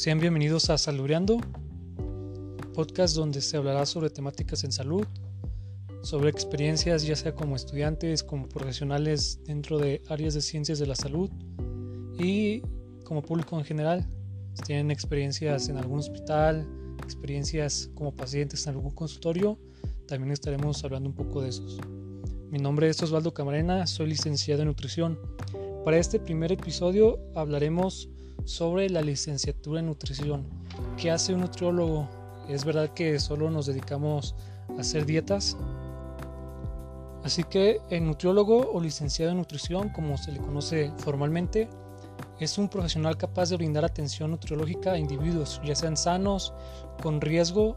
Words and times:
Sean 0.00 0.18
bienvenidos 0.18 0.70
a 0.70 0.78
Salureando, 0.78 1.36
podcast 2.72 3.14
donde 3.14 3.42
se 3.42 3.58
hablará 3.58 3.84
sobre 3.84 4.08
temáticas 4.08 4.64
en 4.64 4.72
salud, 4.72 5.06
sobre 6.00 6.30
experiencias 6.30 7.02
ya 7.02 7.14
sea 7.14 7.34
como 7.34 7.54
estudiantes, 7.54 8.22
como 8.22 8.48
profesionales 8.48 9.40
dentro 9.44 9.76
de 9.76 10.02
áreas 10.08 10.32
de 10.32 10.40
ciencias 10.40 10.78
de 10.78 10.86
la 10.86 10.94
salud 10.94 11.28
y 12.18 12.62
como 13.04 13.20
público 13.20 13.58
en 13.58 13.64
general. 13.66 14.08
Si 14.54 14.62
tienen 14.62 14.90
experiencias 14.90 15.68
en 15.68 15.76
algún 15.76 15.98
hospital, 15.98 16.66
experiencias 17.04 17.90
como 17.94 18.16
pacientes 18.16 18.66
en 18.66 18.76
algún 18.76 18.92
consultorio, 18.92 19.58
también 20.06 20.32
estaremos 20.32 20.82
hablando 20.82 21.10
un 21.10 21.14
poco 21.14 21.42
de 21.42 21.50
esos. 21.50 21.78
Mi 22.50 22.58
nombre 22.58 22.88
es 22.88 23.02
Osvaldo 23.02 23.34
Camarena, 23.34 23.86
soy 23.86 24.06
licenciado 24.06 24.62
en 24.62 24.68
nutrición. 24.68 25.18
Para 25.84 25.98
este 25.98 26.18
primer 26.18 26.52
episodio 26.52 27.18
hablaremos 27.34 28.08
sobre 28.44 28.90
la 28.90 29.02
licenciatura 29.02 29.80
en 29.80 29.86
nutrición. 29.86 30.46
¿Qué 30.96 31.10
hace 31.10 31.34
un 31.34 31.40
nutriólogo? 31.40 32.08
¿Es 32.48 32.64
verdad 32.64 32.90
que 32.90 33.18
solo 33.18 33.50
nos 33.50 33.66
dedicamos 33.66 34.34
a 34.76 34.80
hacer 34.80 35.06
dietas? 35.06 35.56
Así 37.22 37.44
que 37.44 37.80
el 37.90 38.06
nutriólogo 38.06 38.70
o 38.72 38.80
licenciado 38.80 39.32
en 39.32 39.38
nutrición, 39.38 39.90
como 39.90 40.16
se 40.16 40.32
le 40.32 40.40
conoce 40.40 40.90
formalmente, 40.98 41.68
es 42.38 42.56
un 42.56 42.68
profesional 42.68 43.16
capaz 43.16 43.50
de 43.50 43.56
brindar 43.56 43.84
atención 43.84 44.30
nutriológica 44.30 44.92
a 44.92 44.98
individuos, 44.98 45.60
ya 45.62 45.74
sean 45.74 45.96
sanos, 45.96 46.54
con 47.02 47.20
riesgo 47.20 47.76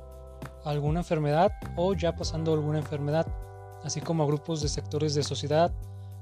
a 0.64 0.70
alguna 0.70 1.02
enfermedad 1.02 1.52
o 1.76 1.94
ya 1.94 2.16
pasando 2.16 2.54
alguna 2.54 2.80
enfermedad, 2.80 3.28
así 3.84 4.00
como 4.00 4.24
a 4.24 4.28
grupos 4.28 4.62
de 4.62 4.70
sectores 4.70 5.14
de 5.16 5.24
sociedad. 5.24 5.74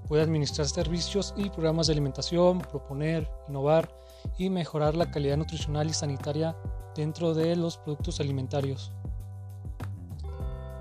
Puede 0.08 0.24
administrar 0.24 0.68
servicios 0.68 1.34
y 1.38 1.50
programas 1.50 1.88
de 1.88 1.94
alimentación, 1.94 2.60
proponer, 2.60 3.30
innovar 3.48 3.90
y 4.38 4.50
mejorar 4.50 4.96
la 4.96 5.12
calidad 5.12 5.38
nutricional 5.38 5.90
y 5.90 5.94
sanitaria 5.94 6.56
dentro 6.96 7.34
de 7.34 7.56
los 7.56 7.78
productos 7.78 8.20
alimentarios. 8.20 8.92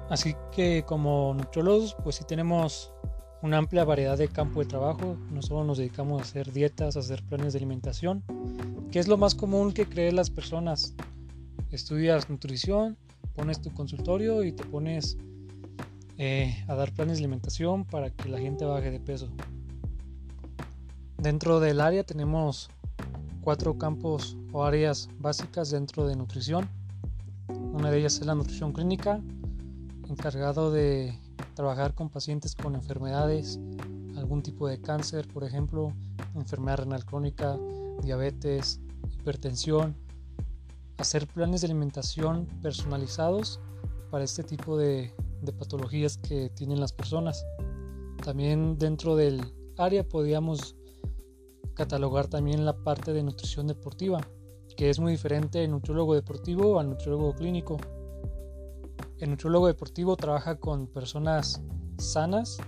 Así 0.08 0.34
que 0.52 0.84
como 0.84 1.34
nutriólogos, 1.34 1.96
pues 2.02 2.16
sí 2.16 2.24
tenemos 2.26 2.92
una 3.42 3.58
amplia 3.58 3.84
variedad 3.84 4.18
de 4.18 4.28
campo 4.28 4.60
de 4.60 4.66
trabajo. 4.66 5.16
No 5.30 5.40
solo 5.40 5.64
nos 5.64 5.78
dedicamos 5.78 6.20
a 6.20 6.24
hacer 6.24 6.52
dietas, 6.52 6.96
a 6.96 7.00
hacer 7.00 7.22
planes 7.22 7.52
de 7.52 7.58
alimentación, 7.58 8.24
que 8.90 8.98
es 8.98 9.08
lo 9.08 9.16
más 9.16 9.34
común 9.34 9.72
que 9.72 9.86
creen 9.86 10.16
las 10.16 10.30
personas. 10.30 10.94
Estudias 11.70 12.28
nutrición, 12.28 12.96
pones 13.34 13.62
tu 13.62 13.72
consultorio 13.72 14.42
y 14.42 14.52
te 14.52 14.64
pones 14.64 15.16
eh, 16.18 16.64
a 16.66 16.74
dar 16.74 16.92
planes 16.92 17.18
de 17.18 17.24
alimentación 17.24 17.84
para 17.84 18.10
que 18.10 18.28
la 18.28 18.38
gente 18.38 18.64
baje 18.64 18.90
de 18.90 19.00
peso. 19.00 19.28
Dentro 21.18 21.60
del 21.60 21.80
área 21.80 22.02
tenemos 22.02 22.68
cuatro 23.40 23.78
campos 23.78 24.36
o 24.52 24.64
áreas 24.64 25.08
básicas 25.18 25.70
dentro 25.70 26.06
de 26.06 26.16
nutrición. 26.16 26.68
Una 27.48 27.90
de 27.90 27.98
ellas 27.98 28.18
es 28.20 28.26
la 28.26 28.34
nutrición 28.34 28.72
clínica, 28.72 29.20
encargado 30.08 30.70
de 30.70 31.18
trabajar 31.54 31.94
con 31.94 32.08
pacientes 32.08 32.54
con 32.54 32.74
enfermedades, 32.74 33.58
algún 34.16 34.42
tipo 34.42 34.68
de 34.68 34.80
cáncer, 34.80 35.26
por 35.28 35.44
ejemplo, 35.44 35.92
enfermedad 36.34 36.78
renal 36.78 37.04
crónica, 37.04 37.58
diabetes, 38.02 38.80
hipertensión, 39.12 39.96
hacer 40.98 41.26
planes 41.26 41.62
de 41.62 41.68
alimentación 41.68 42.46
personalizados 42.62 43.60
para 44.10 44.24
este 44.24 44.42
tipo 44.42 44.76
de, 44.76 45.14
de 45.42 45.52
patologías 45.52 46.18
que 46.18 46.50
tienen 46.50 46.80
las 46.80 46.92
personas. 46.92 47.44
También 48.22 48.78
dentro 48.78 49.16
del 49.16 49.40
área 49.78 50.06
podríamos 50.06 50.76
catalogar 51.80 52.28
también 52.28 52.66
la 52.66 52.76
parte 52.76 53.14
de 53.14 53.22
nutrición 53.22 53.66
deportiva, 53.66 54.20
que 54.76 54.90
es 54.90 55.00
muy 55.00 55.12
diferente 55.12 55.64
el 55.64 55.70
nutriólogo 55.70 56.14
deportivo 56.14 56.78
al 56.78 56.90
nutriólogo 56.90 57.34
clínico. 57.34 57.78
El 59.18 59.30
nutriólogo 59.30 59.66
deportivo 59.66 60.14
trabaja 60.14 60.60
con 60.60 60.88
personas 60.88 61.62
sanas 61.96 62.58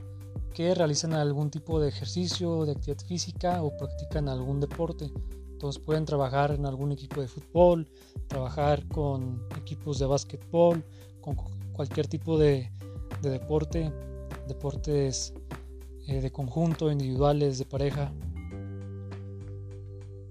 que 0.54 0.74
realizan 0.74 1.12
algún 1.12 1.50
tipo 1.50 1.78
de 1.78 1.90
ejercicio, 1.90 2.64
de 2.64 2.72
actividad 2.72 3.04
física 3.04 3.62
o 3.62 3.76
practican 3.76 4.30
algún 4.30 4.60
deporte. 4.60 5.12
Entonces 5.50 5.82
pueden 5.82 6.06
trabajar 6.06 6.52
en 6.52 6.64
algún 6.64 6.90
equipo 6.92 7.20
de 7.20 7.28
fútbol, 7.28 7.86
trabajar 8.28 8.88
con 8.88 9.46
equipos 9.58 9.98
de 9.98 10.06
básquetbol, 10.06 10.82
con 11.20 11.36
cualquier 11.74 12.06
tipo 12.06 12.38
de, 12.38 12.70
deporte, 13.20 13.92
deportes 14.48 15.34
eh, 16.06 16.22
de 16.22 16.32
conjunto, 16.32 16.90
individuales, 16.90 17.58
de 17.58 17.66
pareja. 17.66 18.10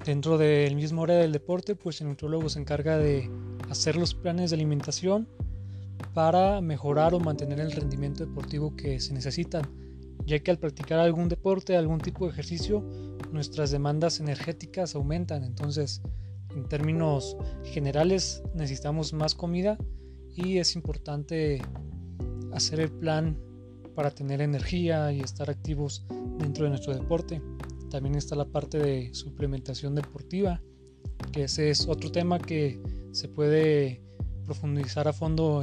Dentro 0.06 0.40
del 0.40 0.76
mismo 0.76 1.04
área 1.04 1.18
del 1.18 1.32
deporte, 1.32 1.76
pues 1.76 2.02
el 2.02 2.08
nutriólogo 2.08 2.50
se 2.50 2.60
encarga 2.60 2.98
de 2.98 3.30
hacer 3.70 3.96
los 3.96 4.16
planes 4.16 4.50
de 4.50 4.56
alimentación 4.56 5.28
para 6.16 6.60
mejorar 6.60 7.14
o 7.14 7.20
mantener 7.20 7.60
el 7.60 7.72
rendimiento 7.72 8.26
deportivo 8.26 8.76
que 8.76 9.00
se 9.00 9.14
necesitan, 9.14 9.62
ya 10.26 10.40
que 10.40 10.50
al 10.50 10.58
practicar 10.58 11.00
algún 11.00 11.30
deporte, 11.30 11.78
algún 11.78 12.00
tipo 12.00 12.26
de 12.26 12.32
ejercicio, 12.32 12.84
nuestras 13.32 13.70
demandas 13.70 14.20
energéticas 14.20 14.96
aumentan. 14.96 15.44
Entonces, 15.44 16.02
en 16.56 16.68
términos 16.68 17.38
generales, 17.64 18.42
necesitamos 18.56 19.14
más 19.14 19.36
comida 19.36 19.78
y 20.36 20.58
es 20.58 20.76
importante 20.76 21.62
hacer 22.54 22.80
el 22.80 22.92
plan 22.92 23.38
para 23.96 24.10
tener 24.10 24.42
energía 24.42 25.12
y 25.12 25.20
estar 25.20 25.50
activos 25.50 26.06
dentro 26.40 26.64
de 26.64 26.72
nuestro 26.72 26.94
deporte. 26.94 27.40
También 27.92 28.16
está 28.16 28.38
la 28.38 28.46
parte 28.46 28.80
de 28.80 29.14
suplementación 29.14 29.96
deportiva, 29.96 30.62
que 31.34 31.44
ese 31.44 31.70
es 31.70 31.90
otro 31.90 32.10
tema 32.10 32.40
que 32.40 32.82
se 33.12 33.28
puede 33.28 34.02
profundizar 34.46 35.10
a 35.10 35.14
fondo 35.14 35.62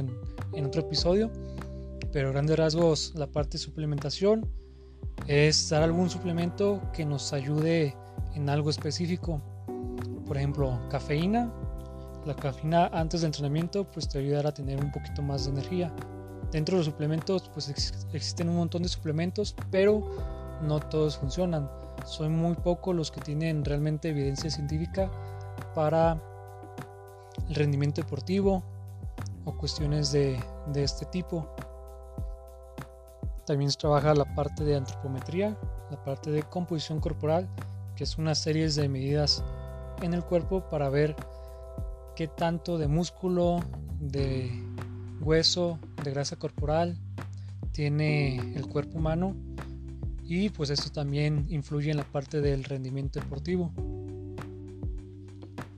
en, 0.53 0.65
otro 0.65 0.81
episodio. 0.81 1.31
Pero 2.11 2.31
grandes 2.31 2.55
rasgos, 2.55 3.13
la 3.15 3.25
parte 3.25 3.57
de 3.57 3.63
suplementación 3.63 4.47
es 5.25 5.69
dar 5.69 5.81
algún 5.81 6.07
suplemento 6.07 6.81
que 6.93 7.03
nos 7.03 7.33
ayude 7.33 7.95
en 8.35 8.47
algo 8.47 8.69
específico. 8.69 9.41
Por 10.27 10.37
ejemplo, 10.37 10.79
cafeína. 10.91 11.51
La 12.27 12.35
cafeína 12.35 12.87
antes 12.93 13.21
del 13.21 13.29
entrenamiento 13.29 13.89
pues 13.89 14.07
te 14.07 14.19
ayudará 14.19 14.49
a 14.49 14.53
tener 14.53 14.83
un 14.83 14.91
poquito 14.91 15.23
más 15.23 15.45
de 15.45 15.51
energía. 15.51 15.91
Dentro 16.51 16.75
de 16.75 16.79
los 16.81 16.85
suplementos 16.85 17.49
pues 17.55 17.69
existen 18.13 18.49
un 18.49 18.57
montón 18.57 18.83
de 18.83 18.89
suplementos, 18.89 19.55
pero 19.71 20.38
no 20.61 20.79
todos 20.79 21.17
funcionan 21.17 21.69
son 22.05 22.35
muy 22.35 22.55
pocos 22.55 22.95
los 22.95 23.11
que 23.11 23.21
tienen 23.21 23.63
realmente 23.65 24.09
evidencia 24.09 24.49
científica 24.49 25.09
para 25.75 26.21
el 27.47 27.55
rendimiento 27.55 28.01
deportivo 28.01 28.63
o 29.45 29.57
cuestiones 29.57 30.11
de, 30.11 30.39
este 30.75 31.05
tipo. 31.05 31.47
También 33.45 33.71
se 33.71 33.77
trabaja 33.77 34.13
la 34.13 34.25
parte 34.35 34.63
de 34.63 34.75
antropometría, 34.75 35.57
la 35.89 36.03
parte 36.03 36.29
de 36.31 36.43
composición 36.43 36.99
corporal, 36.99 37.49
que 37.95 38.03
es 38.03 38.17
una 38.17 38.35
serie 38.35 38.69
de 38.69 38.87
medidas 38.87 39.43
en 40.01 40.13
el 40.13 40.23
cuerpo 40.23 40.69
para 40.69 40.89
ver 40.89 41.15
qué 42.15 42.27
tanto 42.27 42.77
de 42.77 42.87
músculo, 42.87 43.59
de 43.99 44.51
hueso, 45.21 45.79
de 46.03 46.11
grasa 46.11 46.35
corporal 46.37 46.97
tiene 47.71 48.37
el 48.55 48.67
cuerpo 48.67 48.97
humano 48.97 49.35
y 50.29 50.49
pues 50.49 50.69
esto 50.69 50.91
también 50.91 51.47
influye 51.49 51.89
en 51.89 51.97
la 51.97 52.03
parte 52.03 52.39
del 52.39 52.63
rendimiento 52.63 53.19
deportivo. 53.19 53.71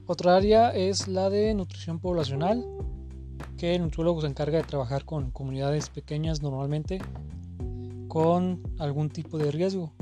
Otra 0.05 0.35
área 0.35 0.71
es 0.75 1.07
la 1.07 1.29
de 1.29 1.53
nutrición 1.53 1.99
poblacional, 1.99 2.65
que 3.57 3.75
el 3.75 3.81
nutriólogo 3.81 4.19
se 4.19 4.27
encarga 4.27 4.57
de 4.57 4.65
trabajar 4.65 5.05
con 5.05 5.31
comunidades 5.31 5.87
pequeñas 5.89 6.41
normalmente 6.41 6.99
con 8.09 8.61
algún 8.77 9.09
tipo 9.09 9.37
de 9.37 9.51
riesgo, 9.51 9.93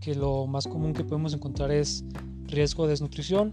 que 0.00 0.14
lo 0.14 0.46
más 0.46 0.68
común 0.68 0.92
que 0.92 1.02
podemos 1.02 1.34
encontrar 1.34 1.72
es 1.72 2.04
riesgo 2.44 2.84
de 2.84 2.90
desnutrición, 2.90 3.52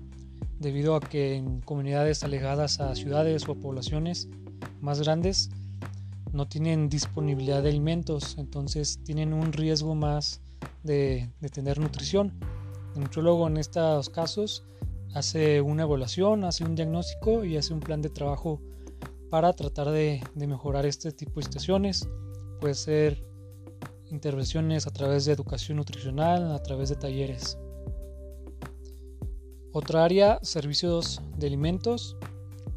debido 0.59 0.95
a 0.95 0.99
que 0.99 1.37
en 1.37 1.61
comunidades 1.61 2.23
alejadas 2.23 2.79
a 2.79 2.93
ciudades 2.93 3.49
o 3.49 3.55
poblaciones 3.55 4.29
más 4.79 5.01
grandes 5.01 5.49
no 6.33 6.47
tienen 6.47 6.89
disponibilidad 6.89 7.61
de 7.61 7.69
alimentos, 7.69 8.35
entonces 8.37 8.99
tienen 9.03 9.33
un 9.33 9.53
riesgo 9.53 9.95
más 9.95 10.41
de, 10.81 11.29
tener 11.53 11.79
nutrición. 11.79 12.33
El 12.95 13.01
nutriólogo 13.01 13.47
en 13.47 13.57
estos 13.57 14.09
casos 14.09 14.63
hace 15.13 15.61
una 15.61 15.83
evaluación, 15.83 16.43
hace 16.43 16.65
un 16.65 16.75
diagnóstico 16.75 17.45
y 17.45 17.55
hace 17.55 17.73
un 17.73 17.79
plan 17.79 18.01
de 18.01 18.09
trabajo 18.09 18.59
para 19.29 19.53
tratar 19.53 19.91
de, 19.91 20.21
de 20.33 20.47
mejorar 20.47 20.85
este 20.85 21.11
tipo 21.11 21.39
de 21.39 21.45
situaciones. 21.45 22.07
Puede 22.59 22.73
ser 22.73 23.23
intervenciones 24.09 24.87
a 24.87 24.91
través 24.91 25.25
de 25.25 25.33
educación 25.33 25.77
nutricional, 25.77 26.51
a 26.51 26.61
través 26.63 26.89
de 26.89 26.95
talleres. 26.95 27.57
Otra 29.71 30.03
área, 30.03 30.39
servicios 30.43 31.21
de 31.37 31.47
alimentos, 31.47 32.15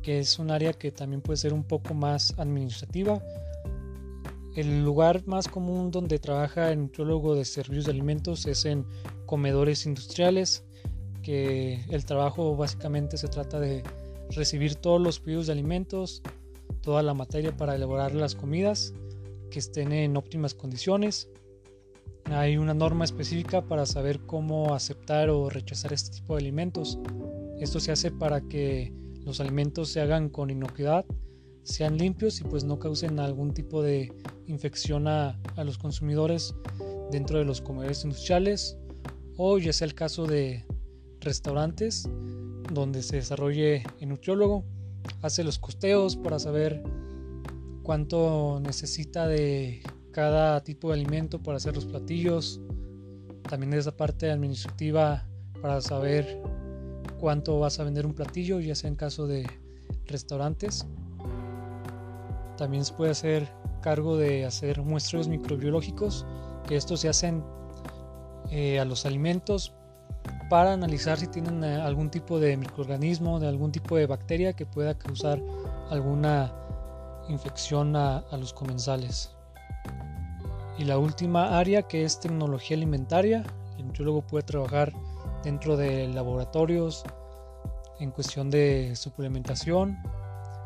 que 0.06 0.20
es 0.20 0.38
un 0.38 0.52
área 0.52 0.72
que 0.72 0.92
también 0.92 1.20
puede 1.20 1.36
ser 1.36 1.52
un 1.52 1.64
poco 1.64 1.92
más 1.92 2.32
administrativa 2.38 3.20
el 4.56 4.82
lugar 4.82 5.22
más 5.26 5.48
común 5.48 5.90
donde 5.90 6.18
trabaja 6.18 6.72
el 6.72 6.80
nutriólogo 6.80 7.34
de 7.34 7.44
servicios 7.44 7.84
de 7.84 7.90
alimentos 7.90 8.46
es 8.46 8.64
en 8.64 8.86
comedores 9.26 9.84
industriales, 9.84 10.64
que 11.22 11.84
el 11.90 12.06
trabajo 12.06 12.56
básicamente 12.56 13.18
se 13.18 13.28
trata 13.28 13.60
de 13.60 13.82
recibir 14.30 14.76
todos 14.76 14.98
los 14.98 15.20
pedidos 15.20 15.48
de 15.48 15.52
alimentos, 15.52 16.22
toda 16.80 17.02
la 17.02 17.12
materia 17.12 17.54
para 17.54 17.74
elaborar 17.74 18.14
las 18.14 18.34
comidas 18.34 18.94
que 19.50 19.58
estén 19.58 19.92
en 19.92 20.16
óptimas 20.16 20.54
condiciones. 20.54 21.28
Hay 22.24 22.56
una 22.56 22.72
norma 22.72 23.04
específica 23.04 23.60
para 23.60 23.84
saber 23.84 24.20
cómo 24.20 24.72
aceptar 24.74 25.28
o 25.28 25.50
rechazar 25.50 25.92
este 25.92 26.16
tipo 26.16 26.34
de 26.34 26.40
alimentos. 26.40 26.98
Esto 27.60 27.78
se 27.78 27.92
hace 27.92 28.10
para 28.10 28.40
que 28.40 28.94
los 29.26 29.40
alimentos 29.40 29.90
se 29.90 30.00
hagan 30.00 30.30
con 30.30 30.48
inocuidad, 30.48 31.04
sean 31.64 31.98
limpios 31.98 32.40
y 32.40 32.44
pues 32.44 32.64
no 32.64 32.78
causen 32.78 33.18
algún 33.18 33.52
tipo 33.52 33.82
de 33.82 34.12
infección 34.46 35.08
a, 35.08 35.38
a 35.56 35.64
los 35.64 35.76
consumidores 35.76 36.54
dentro 37.10 37.38
de 37.38 37.44
los 37.44 37.60
comedores 37.60 38.04
industriales 38.04 38.78
o 39.36 39.58
ya 39.58 39.72
sea 39.72 39.86
el 39.86 39.94
caso 39.94 40.26
de 40.26 40.64
restaurantes 41.20 42.08
donde 42.72 43.02
se 43.02 43.16
desarrolle 43.16 43.82
el 44.00 44.08
nutriólogo, 44.08 44.64
hace 45.22 45.44
los 45.44 45.58
costeos 45.58 46.16
para 46.16 46.38
saber 46.38 46.82
cuánto 47.82 48.60
necesita 48.60 49.26
de 49.26 49.82
cada 50.12 50.62
tipo 50.62 50.88
de 50.88 50.94
alimento 50.94 51.42
para 51.42 51.56
hacer 51.56 51.74
los 51.74 51.84
platillos, 51.84 52.60
también 53.48 53.72
esa 53.74 53.96
parte 53.96 54.30
administrativa 54.30 55.28
para 55.60 55.80
saber 55.80 56.40
cuánto 57.20 57.58
vas 57.58 57.80
a 57.80 57.84
vender 57.84 58.06
un 58.06 58.14
platillo, 58.14 58.60
ya 58.60 58.74
sea 58.74 58.88
en 58.88 58.96
caso 58.96 59.26
de 59.26 59.46
restaurantes. 60.06 60.86
También 62.56 62.84
se 62.84 62.94
puede 62.94 63.10
hacer 63.10 63.48
cargo 63.82 64.16
de 64.16 64.44
hacer 64.44 64.82
muestreos 64.82 65.28
microbiológicos, 65.28 66.26
que 66.66 66.76
estos 66.76 67.00
se 67.00 67.08
hacen 67.08 67.44
eh, 68.50 68.80
a 68.80 68.84
los 68.84 69.06
alimentos 69.06 69.72
para 70.48 70.72
analizar 70.72 71.18
si 71.18 71.26
tienen 71.26 71.64
eh, 71.64 71.76
algún 71.76 72.10
tipo 72.10 72.38
de 72.38 72.56
microorganismo, 72.56 73.40
de 73.40 73.48
algún 73.48 73.72
tipo 73.72 73.96
de 73.96 74.06
bacteria 74.06 74.52
que 74.52 74.66
pueda 74.66 74.96
causar 74.96 75.40
alguna 75.90 76.52
infección 77.28 77.96
a, 77.96 78.24
los 78.32 78.52
comensales. 78.52 79.32
Y 80.78 80.84
la 80.84 80.98
última 80.98 81.58
área 81.58 81.82
que 81.82 82.04
es 82.04 82.20
tecnología 82.20 82.76
alimentaria, 82.76 83.42
el 83.78 83.86
nutriólogo 83.86 84.22
puede 84.22 84.44
trabajar 84.44 84.92
dentro 85.46 85.76
de 85.76 86.08
laboratorios 86.08 87.04
en 88.00 88.10
cuestión 88.10 88.50
de 88.50 88.96
suplementación, 88.96 89.96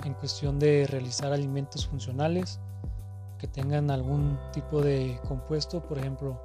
en 0.06 0.14
cuestión 0.14 0.58
de 0.58 0.86
realizar 0.86 1.34
alimentos 1.34 1.86
funcionales 1.86 2.60
que 3.38 3.46
tengan 3.46 3.90
algún 3.90 4.38
tipo 4.54 4.80
de 4.80 5.20
compuesto, 5.28 5.82
por 5.82 5.98
ejemplo, 5.98 6.40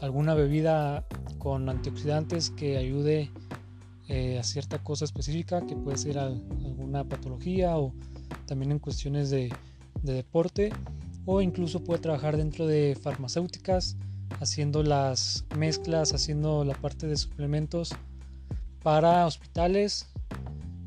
alguna 0.00 0.32
bebida 0.32 1.04
con 1.36 1.68
antioxidantes 1.68 2.48
que 2.48 2.78
ayude 2.78 3.30
eh, 4.08 4.38
a 4.38 4.44
cierta 4.44 4.82
cosa 4.82 5.04
específica 5.04 5.66
que 5.66 5.76
puede 5.76 5.98
ser 5.98 6.18
alguna 6.18 7.04
patología 7.04 7.76
o 7.76 7.92
también 8.46 8.72
en 8.72 8.78
cuestiones 8.78 9.28
de, 9.28 9.52
de 10.02 10.14
deporte 10.14 10.72
o 11.26 11.42
incluso 11.42 11.84
puede 11.84 12.00
trabajar 12.00 12.38
dentro 12.38 12.66
de 12.66 12.96
farmacéuticas 12.98 13.98
haciendo 14.40 14.82
las 14.82 15.44
mezclas, 15.56 16.12
haciendo 16.12 16.64
la 16.64 16.74
parte 16.74 17.06
de 17.06 17.16
suplementos 17.16 17.94
para 18.82 19.26
hospitales, 19.26 20.08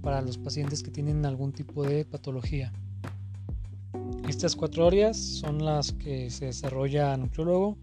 para 0.02 0.22
los 0.22 0.38
pacientes 0.38 0.84
que 0.84 0.92
tienen 0.92 1.26
algún 1.26 1.52
tipo 1.52 1.84
de 1.84 2.06
patología. 2.06 2.72
Estas 4.28 4.56
cuatro 4.56 4.88
áreas 4.88 5.18
son 5.18 5.64
las 5.64 5.92
que 5.94 6.30
se 6.30 6.46
desarrolla 6.46 7.16
nutriólogo 7.18 7.78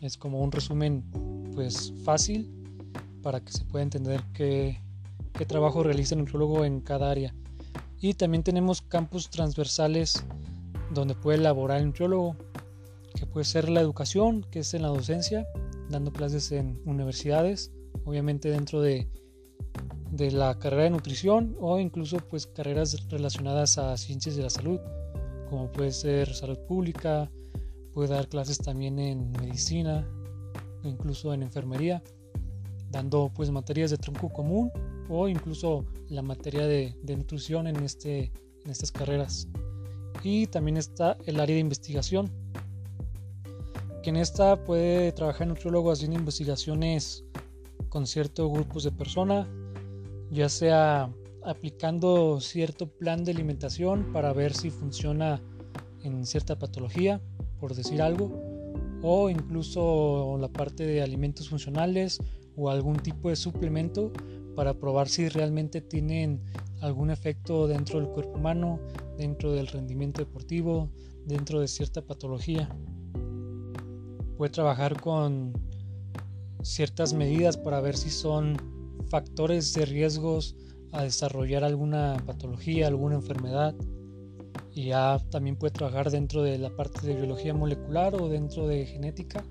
es 0.00 0.16
como 0.16 0.40
un 0.40 0.52
resumen 0.52 1.04
pues 1.54 1.92
fácil 2.04 2.50
para 3.22 3.40
que 3.40 3.52
se 3.52 3.64
pueda 3.64 3.82
entender 3.82 4.22
qué, 4.34 4.80
trabajo 5.46 5.82
realiza 5.82 6.14
el 6.14 6.20
nutriólogo 6.20 6.64
en 6.64 6.80
cada 6.80 7.10
área. 7.10 7.34
Y 8.00 8.14
también 8.14 8.42
tenemos 8.42 8.82
campus 8.82 9.30
transversales 9.30 10.22
donde 10.92 11.14
puede 11.14 11.38
elaborar 11.38 11.78
el 11.78 11.86
nutriólogo, 11.86 12.36
que 13.16 13.26
puede 13.26 13.44
ser 13.44 13.68
la 13.68 13.80
educación, 13.80 14.46
que 14.50 14.60
es 14.60 14.74
en 14.74 14.82
la 14.82 14.88
docencia, 14.88 15.46
dando 15.90 16.12
clases 16.12 16.52
en 16.52 16.80
universidades, 16.84 17.72
obviamente 18.04 18.50
dentro 18.50 18.80
de, 18.80 19.08
de 20.10 20.30
la 20.30 20.58
carrera 20.58 20.84
de 20.84 20.90
nutrición 20.90 21.56
o 21.60 21.78
incluso 21.78 22.18
pues 22.18 22.46
carreras 22.46 23.08
relacionadas 23.08 23.78
a 23.78 23.96
ciencias 23.96 24.36
de 24.36 24.42
la 24.42 24.50
salud, 24.50 24.80
como 25.48 25.70
puede 25.72 25.92
ser 25.92 26.32
salud 26.34 26.58
pública, 26.68 27.30
puede 27.92 28.10
dar 28.10 28.28
clases 28.28 28.58
también 28.58 28.98
en 28.98 29.32
medicina, 29.32 30.06
incluso 30.82 31.32
en 31.32 31.42
enfermería, 31.42 32.02
dando 32.90 33.32
pues 33.34 33.50
materias 33.50 33.90
de 33.90 33.98
tronco 33.98 34.28
común 34.28 34.70
o 35.08 35.28
incluso 35.28 35.84
la 36.08 36.22
materia 36.22 36.66
de, 36.66 36.94
nutrición 37.16 37.66
en, 37.66 37.76
este, 37.76 38.32
en 38.64 38.70
estas 38.70 38.92
carreras. 38.92 39.48
Y 40.22 40.46
también 40.46 40.76
está 40.76 41.16
el 41.26 41.40
área 41.40 41.54
de 41.54 41.60
investigación, 41.60 42.30
que 44.06 44.10
en 44.10 44.18
esta 44.18 44.62
puede 44.62 45.10
trabajar 45.10 45.48
nutriólogo 45.48 45.90
haciendo 45.90 46.16
investigaciones 46.16 47.24
con 47.88 48.06
ciertos 48.06 48.48
grupos 48.52 48.84
de 48.84 48.92
personas, 48.92 49.48
ya 50.30 50.48
sea 50.48 51.12
aplicando 51.42 52.40
cierto 52.40 52.86
plan 52.86 53.24
de 53.24 53.32
alimentación 53.32 54.12
para 54.12 54.32
ver 54.32 54.54
si 54.54 54.70
funciona 54.70 55.42
en 56.04 56.24
cierta 56.24 56.56
patología 56.56 57.20
por 57.58 57.74
decir 57.74 58.00
algo, 58.00 58.30
o 59.02 59.28
incluso 59.28 60.38
la 60.40 60.52
parte 60.52 60.86
de 60.86 61.02
alimentos 61.02 61.48
funcionales 61.48 62.20
o 62.54 62.70
algún 62.70 62.98
tipo 62.98 63.28
de 63.28 63.34
suplemento 63.34 64.12
para 64.54 64.74
probar 64.74 65.08
si 65.08 65.28
realmente 65.28 65.80
tienen 65.80 66.44
algún 66.80 67.10
efecto 67.10 67.66
dentro 67.66 67.98
del 67.98 68.08
cuerpo 68.10 68.38
humano, 68.38 68.78
dentro 69.18 69.50
del 69.50 69.66
rendimiento 69.66 70.20
deportivo, 70.20 70.92
dentro 71.24 71.60
de 71.60 71.66
cierta 71.66 72.02
patología. 72.02 72.68
Puede 74.36 74.50
trabajar 74.50 75.00
con 75.00 75.52
ciertas 76.62 77.14
medidas 77.14 77.56
para 77.56 77.80
ver 77.80 77.96
si 77.96 78.10
son 78.10 78.56
factores 79.08 79.72
de 79.72 79.86
riesgos 79.86 80.56
a 80.92 81.02
desarrollar 81.02 81.64
alguna 81.64 82.16
patología, 82.26 82.86
alguna 82.86 83.16
enfermedad 83.16 83.74
y 84.74 84.86
ya 84.86 85.18
también 85.30 85.56
puede 85.56 85.72
trabajar 85.72 86.10
dentro 86.10 86.42
de 86.42 86.58
la 86.58 86.70
parte 86.70 87.06
de 87.06 87.14
biología 87.14 87.54
molecular 87.54 88.14
o 88.14 88.28
dentro 88.28 88.66
de 88.66 88.84
genética 88.84 89.42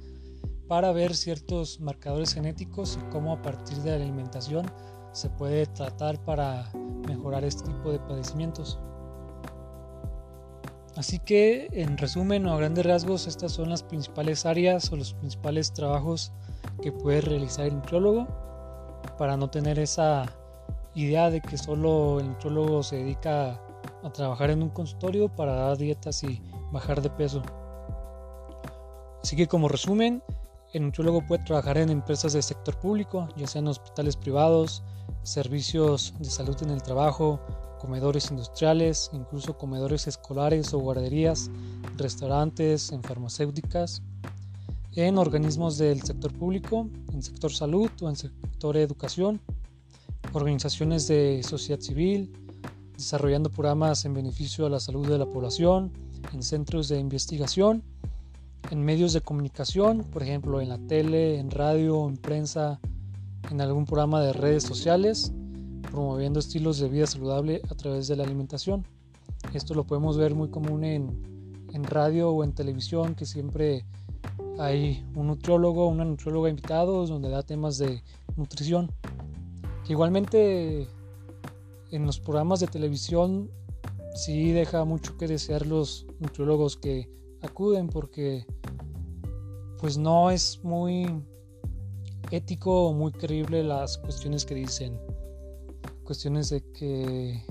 para 0.68 0.92
ver 0.92 1.16
ciertos 1.16 1.80
marcadores 1.80 2.34
genéticos 2.34 3.00
y 3.02 3.10
cómo 3.12 3.34
a 3.34 3.42
partir 3.42 3.78
de 3.80 3.92
la 3.92 4.04
alimentación 4.04 4.66
se 5.14 5.30
puede 5.30 5.66
tratar 5.68 6.24
para 6.26 6.72
mejorar 7.08 7.44
este 7.44 7.64
tipo 7.64 7.92
de 7.92 8.00
padecimientos. 8.00 8.80
Así 10.96 11.20
que 11.20 11.68
en 11.74 11.98
resumen 11.98 12.46
o 12.46 12.54
a 12.54 12.58
grandes 12.58 12.86
rasgos 12.86 13.28
estas 13.28 13.52
son 13.52 13.70
las 13.70 13.84
principales 13.84 14.46
áreas 14.46 14.92
o 14.92 14.96
los 14.96 15.14
principales 15.14 15.74
trabajos 15.74 16.32
que 16.82 16.92
puede 16.94 17.22
realizar 17.22 17.66
el 17.66 17.76
nutriólogo 17.76 18.28
para 19.18 19.36
no 19.36 19.50
tener 19.50 19.78
esa 19.78 20.26
idea 20.94 21.30
de 21.30 21.42
que 21.42 21.58
solo 21.58 22.20
el 22.22 22.30
nutriólogo 22.30 22.82
se 22.82 22.98
dedica 22.98 23.62
a 24.04 24.10
trabajar 24.14 24.52
en 24.52 24.64
un 24.64 24.70
consultorio 24.70 25.28
para 25.28 25.54
dar 25.54 25.78
dietas 25.78 26.24
y 26.24 26.42
bajar 26.72 27.02
de 27.02 27.10
peso. 27.10 27.42
Así 29.22 29.36
que 29.36 29.48
como 29.48 29.68
resumen, 29.68 30.24
el 30.72 30.84
nutriólogo 30.84 31.26
puede 31.26 31.44
trabajar 31.44 31.78
en 31.78 31.90
empresas 31.90 32.34
del 32.34 32.44
sector 32.44 32.80
público, 32.80 33.28
ya 33.36 33.48
sean 33.48 33.68
hospitales 33.68 34.16
privados, 34.16 34.84
servicios 35.24 36.14
de 36.20 36.30
salud 36.30 36.56
en 36.62 36.70
el 36.70 36.82
trabajo, 36.82 37.40
comedores 37.78 38.32
industriales, 38.32 39.10
incluso 39.14 39.58
comedores 39.58 40.08
escolares 40.08 40.74
o 40.74 40.80
guarderías, 40.80 41.50
restaurantes, 41.98 42.92
en 42.92 43.04
farmacéuticas, 43.04 44.02
en 44.96 45.18
organismos 45.18 45.78
del 45.78 46.02
sector 46.02 46.34
público, 46.34 46.88
en 47.12 47.22
sector 47.22 47.52
salud 47.52 47.90
o 48.02 48.10
en 48.10 48.16
sector 48.16 48.78
educación, 48.78 49.42
organizaciones 50.34 51.08
de 51.08 51.42
sociedad 51.44 51.82
civil, 51.82 52.32
desarrollando 52.96 53.50
programas 53.50 54.06
en 54.06 54.14
beneficio 54.14 54.66
a 54.66 54.70
la 54.70 54.80
salud 54.80 55.08
de 55.08 55.18
la 55.18 55.26
población, 55.26 55.92
en 56.34 56.44
centros 56.44 56.88
de 56.88 57.00
investigación, 57.00 57.84
en 58.72 58.84
medios 58.84 59.14
de 59.14 59.22
comunicación, 59.22 60.04
por 60.04 60.24
ejemplo 60.24 60.62
en 60.62 60.70
la 60.70 60.78
tele, 60.78 61.40
en 61.40 61.52
radio, 61.52 62.08
en 62.08 62.18
prensa, 62.18 62.80
en 63.52 63.62
algún 63.62 63.86
programa 63.86 64.22
de 64.22 64.34
redes 64.34 64.64
sociales, 64.64 65.32
promoviendo 65.96 66.42
estilos 66.42 66.78
de 66.80 66.90
vida 66.90 67.08
saludable 67.08 67.62
a 67.70 67.76
través 67.76 68.10
de 68.10 68.18
la 68.18 68.26
alimentación. 68.26 68.86
Esto 69.54 69.74
lo 69.74 69.86
podemos 69.86 70.18
ver 70.18 70.36
muy 70.36 70.50
común 70.50 70.84
en, 70.84 71.68
en 71.72 71.86
radio 71.86 72.32
o 72.32 72.44
en 72.44 72.52
televisión, 72.52 73.16
que 73.16 73.26
siempre 73.26 73.86
hay 74.60 75.06
un 75.16 75.28
nutriólogo, 75.28 75.88
una 75.88 76.04
nutrióloga 76.04 76.50
invitados 76.50 77.08
donde 77.08 77.30
da 77.30 77.44
temas 77.44 77.78
de 77.78 78.04
nutrición. 78.36 78.92
Igualmente 79.88 80.90
en 81.92 82.06
los 82.06 82.20
programas 82.20 82.60
de 82.60 82.68
televisión 82.68 83.50
sí 84.16 84.52
deja 84.52 84.84
mucho 84.84 85.16
que 85.16 85.30
desear 85.30 85.66
los 85.66 86.08
nutriólogos 86.20 86.76
que 86.76 87.10
acuden 87.42 87.88
porque 87.88 88.46
pues 89.80 89.98
no 89.98 90.30
es 90.30 90.60
muy 90.62 91.08
ético 92.32 92.88
o 92.88 92.94
muy 92.94 93.14
creíble 93.14 93.64
las 93.64 93.98
cuestiones 93.98 94.46
que 94.46 94.56
dicen. 94.56 95.00
Cuestiones 96.06 96.50
de 96.50 96.62
que, 96.62 97.44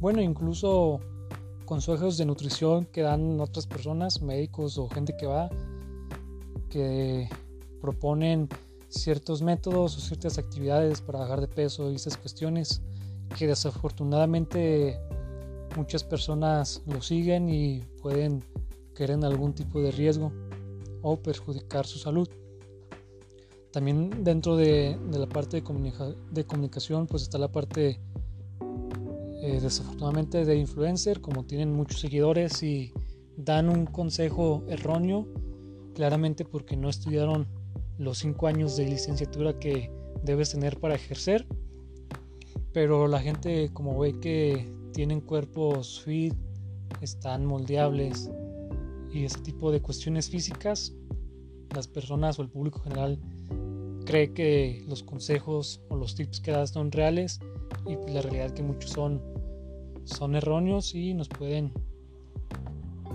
bueno, 0.00 0.20
incluso 0.20 0.98
consejos 1.66 2.16
de 2.18 2.24
nutrición 2.24 2.86
que 2.86 3.02
dan 3.02 3.38
otras 3.40 3.66
personas, 3.66 4.22
médicos 4.22 4.78
o 4.78 4.88
gente 4.88 5.14
que 5.16 5.26
va, 5.26 5.48
que 6.68 7.28
proponen 7.80 8.48
ciertos 8.88 9.42
métodos 9.42 9.96
o 9.96 10.00
ciertas 10.00 10.38
actividades 10.38 11.00
para 11.00 11.20
bajar 11.20 11.40
de 11.40 11.48
peso 11.48 11.90
y 11.90 11.96
esas 11.96 12.16
cuestiones 12.16 12.82
que 13.38 13.46
desafortunadamente 13.46 14.98
muchas 15.76 16.04
personas 16.04 16.82
lo 16.86 17.00
siguen 17.00 17.48
y 17.48 17.80
pueden 18.02 18.44
caer 18.94 19.12
en 19.12 19.24
algún 19.24 19.54
tipo 19.54 19.80
de 19.80 19.90
riesgo 19.90 20.32
o 21.02 21.16
perjudicar 21.16 21.86
su 21.86 21.98
salud. 21.98 22.28
También 23.72 24.22
dentro 24.22 24.56
de, 24.56 24.98
la 25.10 25.26
parte 25.26 25.62
de, 25.62 26.44
comunicación 26.44 27.06
pues 27.06 27.22
está 27.22 27.38
la 27.38 27.50
parte 27.50 27.98
eh, 29.42 29.58
desafortunadamente 29.60 30.44
de 30.44 30.56
influencer, 30.56 31.22
como 31.22 31.44
tienen 31.44 31.72
muchos 31.72 32.00
seguidores 32.00 32.62
y 32.62 32.92
dan 33.36 33.70
un 33.70 33.86
consejo 33.86 34.62
erróneo, 34.68 35.26
claramente 35.94 36.44
porque 36.44 36.76
no 36.76 36.90
estudiaron 36.90 37.46
los 37.98 38.18
cinco 38.18 38.46
años 38.46 38.76
de 38.76 38.86
licenciatura 38.86 39.58
que 39.58 39.90
debes 40.22 40.50
tener 40.50 40.78
para 40.78 40.94
ejercer. 40.94 41.46
Pero 42.74 43.08
la 43.08 43.20
gente 43.20 43.70
como 43.72 43.98
ve 43.98 44.20
que 44.20 44.70
tienen 44.92 45.22
cuerpos 45.22 46.02
fit, 46.02 46.34
están 47.00 47.46
moldeables 47.46 48.30
y 49.12 49.24
ese 49.24 49.40
tipo 49.40 49.72
de 49.72 49.80
cuestiones 49.80 50.28
físicas, 50.28 50.94
las 51.74 51.88
personas 51.88 52.38
o 52.38 52.42
el 52.42 52.48
público 52.48 52.80
general 52.80 53.18
cree 54.04 54.32
que 54.32 54.84
los 54.88 55.02
consejos 55.02 55.80
o 55.88 55.96
los 55.96 56.14
tips 56.14 56.40
que 56.40 56.52
das 56.52 56.70
son 56.70 56.90
reales 56.92 57.40
y 57.86 57.96
la 58.10 58.22
realidad 58.22 58.46
es 58.46 58.52
que 58.52 58.62
muchos 58.62 58.90
son, 58.90 59.20
son 60.04 60.34
erróneos 60.34 60.94
y 60.94 61.14
nos 61.14 61.28
pueden 61.28 61.72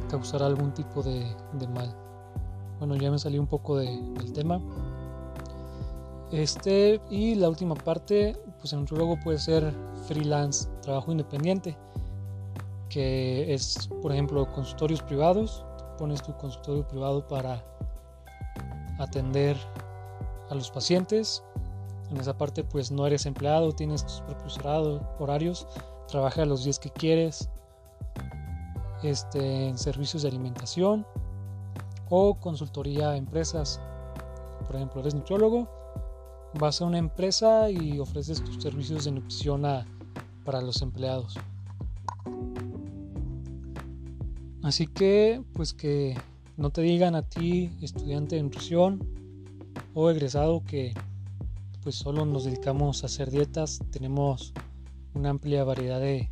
causar 0.09 0.43
algún 0.43 0.73
tipo 0.73 1.03
de, 1.03 1.25
mal. 1.73 1.95
Bueno, 2.79 2.95
ya 2.95 3.11
me 3.11 3.19
salí 3.19 3.37
un 3.39 3.47
poco 3.47 3.77
del 3.77 4.33
tema. 4.33 4.61
Este 6.31 6.99
y 7.09 7.35
la 7.35 7.49
última 7.49 7.75
parte, 7.75 8.35
pues 8.59 8.73
en 8.73 8.85
luego 8.91 9.17
puede 9.23 9.39
ser 9.39 9.73
freelance, 10.07 10.67
trabajo 10.81 11.11
independiente, 11.11 11.77
que 12.89 13.53
es, 13.53 13.89
por 14.01 14.11
ejemplo, 14.11 14.51
consultorios 14.53 15.01
privados. 15.01 15.63
pones 15.97 16.21
tu 16.21 16.35
consultorio 16.37 16.87
privado 16.87 17.27
para 17.27 17.63
atender 18.99 19.57
a 20.49 20.55
los 20.55 20.71
pacientes. 20.71 21.43
En 22.09 22.17
esa 22.17 22.37
parte 22.37 22.63
pues 22.63 22.91
no 22.91 23.05
eres 23.05 23.25
empleado, 23.25 23.71
tienes 23.73 24.05
tus 24.05 24.21
propios 24.21 24.57
horarios, 25.19 25.67
trabaja 26.07 26.45
los 26.45 26.63
días 26.63 26.79
que 26.79 26.89
quieres, 26.89 27.49
este, 29.03 29.67
en 29.67 29.77
servicios 29.77 30.23
de 30.23 30.29
alimentación 30.29 31.05
o 32.09 32.35
consultoría 32.35 33.11
a 33.11 33.17
empresas. 33.17 33.81
Por 34.65 34.75
ejemplo, 34.75 35.01
eres 35.01 35.15
nutriólogo, 35.15 35.67
vas 36.53 36.81
a 36.81 36.85
una 36.85 36.97
empresa 36.97 37.69
y 37.69 37.99
ofreces 37.99 38.43
tus 38.43 38.61
servicios 38.61 39.05
de 39.05 39.11
nutrición 39.11 39.63
para 40.45 40.61
los 40.61 40.81
empleados. 40.81 41.35
Así 44.63 44.87
que, 44.87 45.43
pues 45.53 45.73
que 45.73 46.17
no 46.57 46.71
te 46.71 46.81
digan 46.81 47.15
a 47.15 47.21
ti, 47.21 47.71
estudiante 47.81 48.35
de 48.35 48.43
nutrición, 48.43 49.07
o 49.99 50.11
egresado 50.11 50.63
que 50.63 50.93
pues 51.81 51.95
solo 51.95 52.23
nos 52.23 52.45
dedicamos 52.45 53.01
a 53.01 53.07
hacer 53.07 53.31
dietas. 53.31 53.79
Tenemos 53.89 54.53
una 55.15 55.31
amplia 55.31 55.63
variedad 55.63 55.99
de 55.99 56.29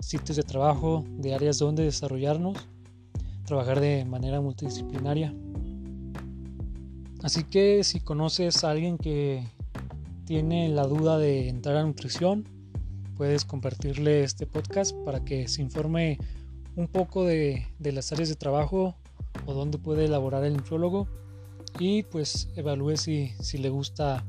sitios 0.00 0.36
de 0.36 0.42
trabajo, 0.42 1.02
de 1.16 1.34
áreas 1.34 1.58
donde 1.58 1.82
desarrollarnos, 1.82 2.58
trabajar 3.46 3.80
de 3.80 4.04
manera 4.04 4.42
multidisciplinaria. 4.42 5.32
Así 7.22 7.44
que 7.44 7.84
si 7.84 8.00
conoces 8.00 8.64
a 8.64 8.72
alguien 8.72 8.98
que 8.98 9.42
tiene 10.26 10.68
la 10.68 10.86
duda 10.86 11.16
de 11.16 11.48
entrar 11.48 11.76
a 11.76 11.84
nutrición, 11.84 12.44
puedes 13.16 13.46
compartirle 13.46 14.24
este 14.24 14.46
podcast 14.46 14.94
para 15.06 15.24
que 15.24 15.48
se 15.48 15.62
informe 15.62 16.18
un 16.76 16.86
poco 16.86 17.24
de, 17.24 17.66
de 17.78 17.92
las 17.92 18.12
áreas 18.12 18.28
de 18.28 18.36
trabajo 18.36 18.94
o 19.46 19.54
dónde 19.54 19.78
puede 19.78 20.04
elaborar 20.04 20.44
el 20.44 20.54
nutriólogo 20.54 21.08
y 21.78 22.02
pues 22.04 22.48
evalúe 22.56 22.96
si, 22.96 23.32
si 23.40 23.58
le 23.58 23.68
gusta 23.68 24.24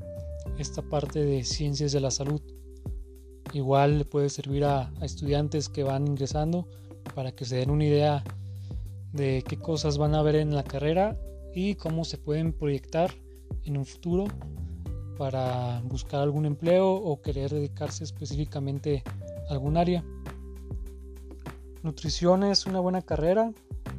esta 0.58 0.82
parte 0.82 1.24
de 1.24 1.44
ciencias 1.44 1.92
de 1.92 2.00
la 2.00 2.12
salud. 2.12 2.42
Igual 3.54 4.00
le 4.00 4.06
puede 4.06 4.30
servir 4.30 4.66
a, 4.66 4.92
estudiantes 5.02 5.70
que 5.70 5.84
van 5.84 6.08
ingresando 6.08 6.68
para 7.16 7.32
que 7.32 7.46
se 7.46 7.58
den 7.58 7.70
una 7.70 7.86
idea 7.86 8.24
de 9.14 9.44
qué 9.48 9.58
cosas 9.58 9.98
van 9.98 10.16
a 10.16 10.22
ver 10.22 10.36
en 10.36 10.54
la 10.54 10.64
carrera 10.64 11.18
y 11.54 11.76
cómo 11.76 12.04
se 12.06 12.18
pueden 12.18 12.54
proyectar 12.54 13.12
en 13.64 13.78
un 13.78 13.86
futuro 13.86 14.26
para 15.18 15.82
buscar 15.86 16.22
algún 16.22 16.46
empleo 16.46 16.92
o 16.92 17.22
querer 17.22 17.52
dedicarse 17.52 18.04
específicamente 18.04 19.04
a 19.50 19.54
algún 19.54 19.78
área. 19.78 20.04
Nutrición 21.82 22.44
es 22.44 22.66
una 22.66 22.80
buena 22.80 23.02
carrera, 23.02 23.54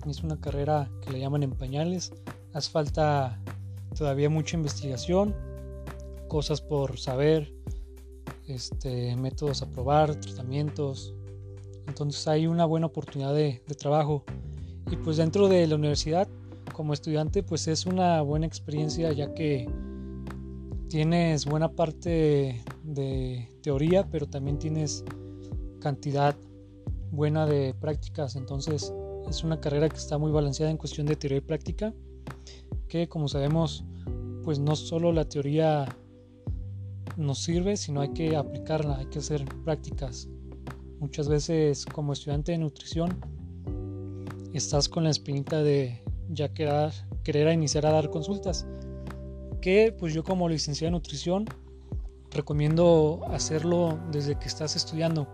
es 0.06 0.22
una 0.22 0.38
carrera 0.38 0.90
que 1.02 1.10
le 1.10 1.20
llaman 1.20 1.42
en 1.42 1.52
pañales, 1.52 2.12
Hace 2.52 2.70
falta 2.70 3.40
todavía 3.96 4.30
mucha 4.30 4.56
investigación, 4.56 5.34
cosas 6.28 6.60
por 6.60 6.98
saber, 6.98 7.52
este, 8.46 9.14
métodos 9.16 9.62
a 9.62 9.70
probar, 9.70 10.14
tratamientos. 10.16 11.14
Entonces 11.86 12.26
hay 12.26 12.46
una 12.46 12.64
buena 12.64 12.86
oportunidad 12.86 13.34
de, 13.34 13.60
trabajo. 13.78 14.24
Y 14.90 14.96
pues 14.96 15.18
dentro 15.18 15.48
de 15.48 15.66
la 15.66 15.74
universidad, 15.74 16.28
como 16.72 16.94
estudiante, 16.94 17.42
pues 17.42 17.68
es 17.68 17.86
una 17.86 18.22
buena 18.22 18.46
experiencia 18.46 19.12
ya 19.12 19.34
que 19.34 19.68
tienes 20.88 21.44
buena 21.44 21.70
parte 21.70 22.62
de 22.82 23.48
teoría, 23.62 24.08
pero 24.10 24.26
también 24.26 24.58
tienes 24.58 25.04
cantidad 25.80 26.34
buena 27.10 27.46
de 27.46 27.74
prácticas. 27.74 28.36
Entonces 28.36 28.94
es 29.28 29.44
una 29.44 29.60
carrera 29.60 29.90
que 29.90 29.96
está 29.96 30.16
muy 30.16 30.32
balanceada 30.32 30.70
en 30.70 30.78
cuestión 30.78 31.06
de 31.06 31.16
teoría 31.16 31.38
y 31.38 31.42
práctica 31.42 31.92
que 32.88 33.08
como 33.08 33.28
sabemos 33.28 33.84
pues 34.44 34.58
no 34.58 34.76
solo 34.76 35.12
la 35.12 35.28
teoría 35.28 35.86
nos 37.16 37.40
sirve, 37.40 37.76
sino 37.76 38.00
hay 38.00 38.10
que 38.10 38.36
aplicarla, 38.36 38.96
hay 38.98 39.06
que 39.06 39.18
hacer 39.18 39.44
prácticas. 39.64 40.28
Muchas 41.00 41.28
veces 41.28 41.84
como 41.84 42.12
estudiante 42.12 42.52
de 42.52 42.58
nutrición 42.58 43.18
estás 44.54 44.88
con 44.88 45.04
la 45.04 45.10
espinita 45.10 45.62
de 45.62 46.02
ya 46.30 46.52
querer, 46.52 46.92
querer 47.24 47.52
iniciar 47.52 47.86
a 47.86 47.92
dar 47.92 48.10
consultas, 48.10 48.66
que 49.60 49.94
pues 49.98 50.14
yo 50.14 50.24
como 50.24 50.48
licenciado 50.48 50.88
en 50.88 50.94
nutrición 50.94 51.44
recomiendo 52.30 53.20
hacerlo 53.28 53.98
desde 54.12 54.38
que 54.38 54.48
estás 54.48 54.76
estudiando. 54.76 55.28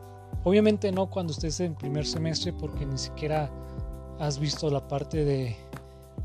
Obviamente 0.44 0.90
no 0.92 1.10
cuando 1.10 1.32
estés 1.32 1.60
en 1.60 1.74
primer 1.74 2.06
semestre 2.06 2.52
porque 2.52 2.84
ni 2.84 2.98
siquiera 2.98 3.50
has 4.18 4.38
visto 4.38 4.70
la 4.70 4.86
parte 4.86 5.24
de 5.24 5.56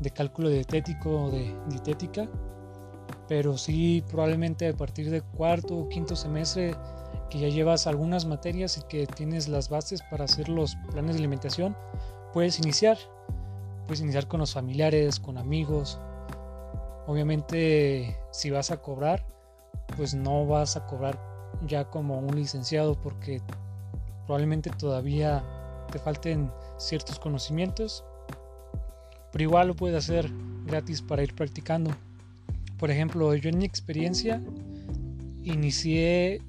de 0.00 0.10
cálculo 0.10 0.48
dietético 0.48 1.24
o 1.24 1.30
de 1.30 1.54
dietética, 1.68 2.28
pero 3.28 3.56
sí 3.56 4.02
probablemente 4.08 4.68
a 4.68 4.72
partir 4.72 5.10
de 5.10 5.22
cuarto 5.22 5.76
o 5.76 5.88
quinto 5.88 6.16
semestre 6.16 6.74
que 7.28 7.38
ya 7.38 7.48
llevas 7.48 7.86
algunas 7.86 8.24
materias 8.26 8.76
y 8.78 8.82
que 8.82 9.06
tienes 9.06 9.48
las 9.48 9.68
bases 9.68 10.02
para 10.10 10.24
hacer 10.24 10.48
los 10.48 10.74
planes 10.90 11.14
de 11.14 11.20
alimentación, 11.20 11.76
puedes 12.32 12.58
iniciar. 12.58 12.98
Puedes 13.86 14.00
iniciar 14.00 14.28
con 14.28 14.40
los 14.40 14.52
familiares, 14.52 15.18
con 15.18 15.38
amigos. 15.38 16.00
Obviamente 17.06 18.16
si 18.30 18.50
vas 18.50 18.70
a 18.70 18.80
cobrar, 18.80 19.24
pues 19.96 20.14
no 20.14 20.46
vas 20.46 20.76
a 20.76 20.86
cobrar 20.86 21.18
ya 21.66 21.84
como 21.84 22.18
un 22.18 22.34
licenciado 22.36 22.94
porque 23.00 23.42
probablemente 24.26 24.70
todavía 24.70 25.44
te 25.90 25.98
falten 25.98 26.52
ciertos 26.78 27.18
conocimientos 27.18 28.04
pero 29.32 29.44
igual 29.44 29.68
lo 29.68 29.76
puedes 29.76 29.96
hacer 29.96 30.30
gratis 30.66 31.02
para 31.02 31.22
ir 31.22 31.34
practicando. 31.34 31.90
Por 32.78 32.90
ejemplo, 32.90 33.34
yo 33.34 33.50
en 33.50 33.58
mi 33.58 33.64
experiencia 33.64 34.40
inicié 35.44 36.42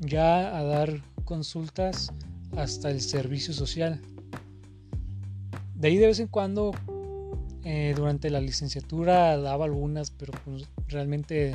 ya 0.00 0.56
a 0.56 0.62
dar 0.62 1.00
consultas 1.24 2.12
hasta 2.56 2.90
el 2.90 3.00
servicio 3.00 3.54
social. 3.54 4.00
De 5.74 5.88
ahí 5.88 5.96
de 5.96 6.06
vez 6.06 6.20
en 6.20 6.28
cuando, 6.28 6.72
eh, 7.64 7.94
durante 7.96 8.30
la 8.30 8.40
licenciatura 8.40 9.36
daba 9.38 9.64
algunas, 9.64 10.10
pero 10.10 10.32
pues 10.44 10.68
realmente 10.88 11.54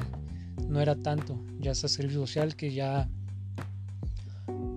no 0.68 0.82
era 0.82 0.96
tanto. 0.96 1.40
Ya 1.60 1.72
hasta 1.72 1.88
servicio 1.88 2.22
social 2.22 2.56
que 2.56 2.74
ya 2.74 3.08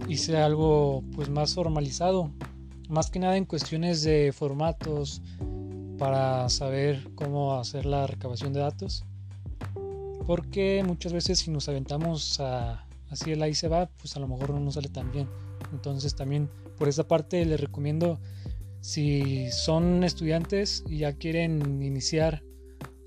hice 0.09 0.37
algo 0.37 1.03
pues 1.15 1.29
más 1.29 1.55
formalizado. 1.55 2.31
Más 2.89 3.11
que 3.11 3.19
nada 3.19 3.37
en 3.37 3.47
cuestiones 3.47 4.03
de 4.03 4.33
formatos, 4.33 5.23
para 5.99 6.49
saber 6.49 7.09
cómo 7.15 7.55
hacer 7.59 7.87
la 7.87 8.07
recabación 8.07 8.53
de 8.53 8.61
datos. 8.61 9.05
porque 10.27 10.85
muchas 10.87 11.13
veces 11.13 11.41
si 11.41 11.51
nos 11.51 11.69
aventamos 11.69 12.39
a, 12.39 12.87
así 13.11 13.33
el 13.33 13.43
ahí 13.43 13.55
se 13.55 13.67
va, 13.67 13.91
pues 13.99 14.17
a 14.17 14.21
lo 14.21 14.29
mejor 14.29 14.51
no 14.51 14.61
nos 14.61 14.75
sale 14.75 14.89
tan 14.89 15.11
bien. 15.11 15.29
Entonces 15.73 16.15
también 16.15 16.49
por 16.79 16.89
esa 16.89 17.07
parte 17.09 17.45
les 17.45 17.61
recomiendo 17.61 18.21
si 18.81 19.51
son 19.51 20.05
estudiantes 20.05 20.85
y 20.89 20.99
ya 20.99 21.13
quieren 21.13 21.83
iniciar 21.83 22.43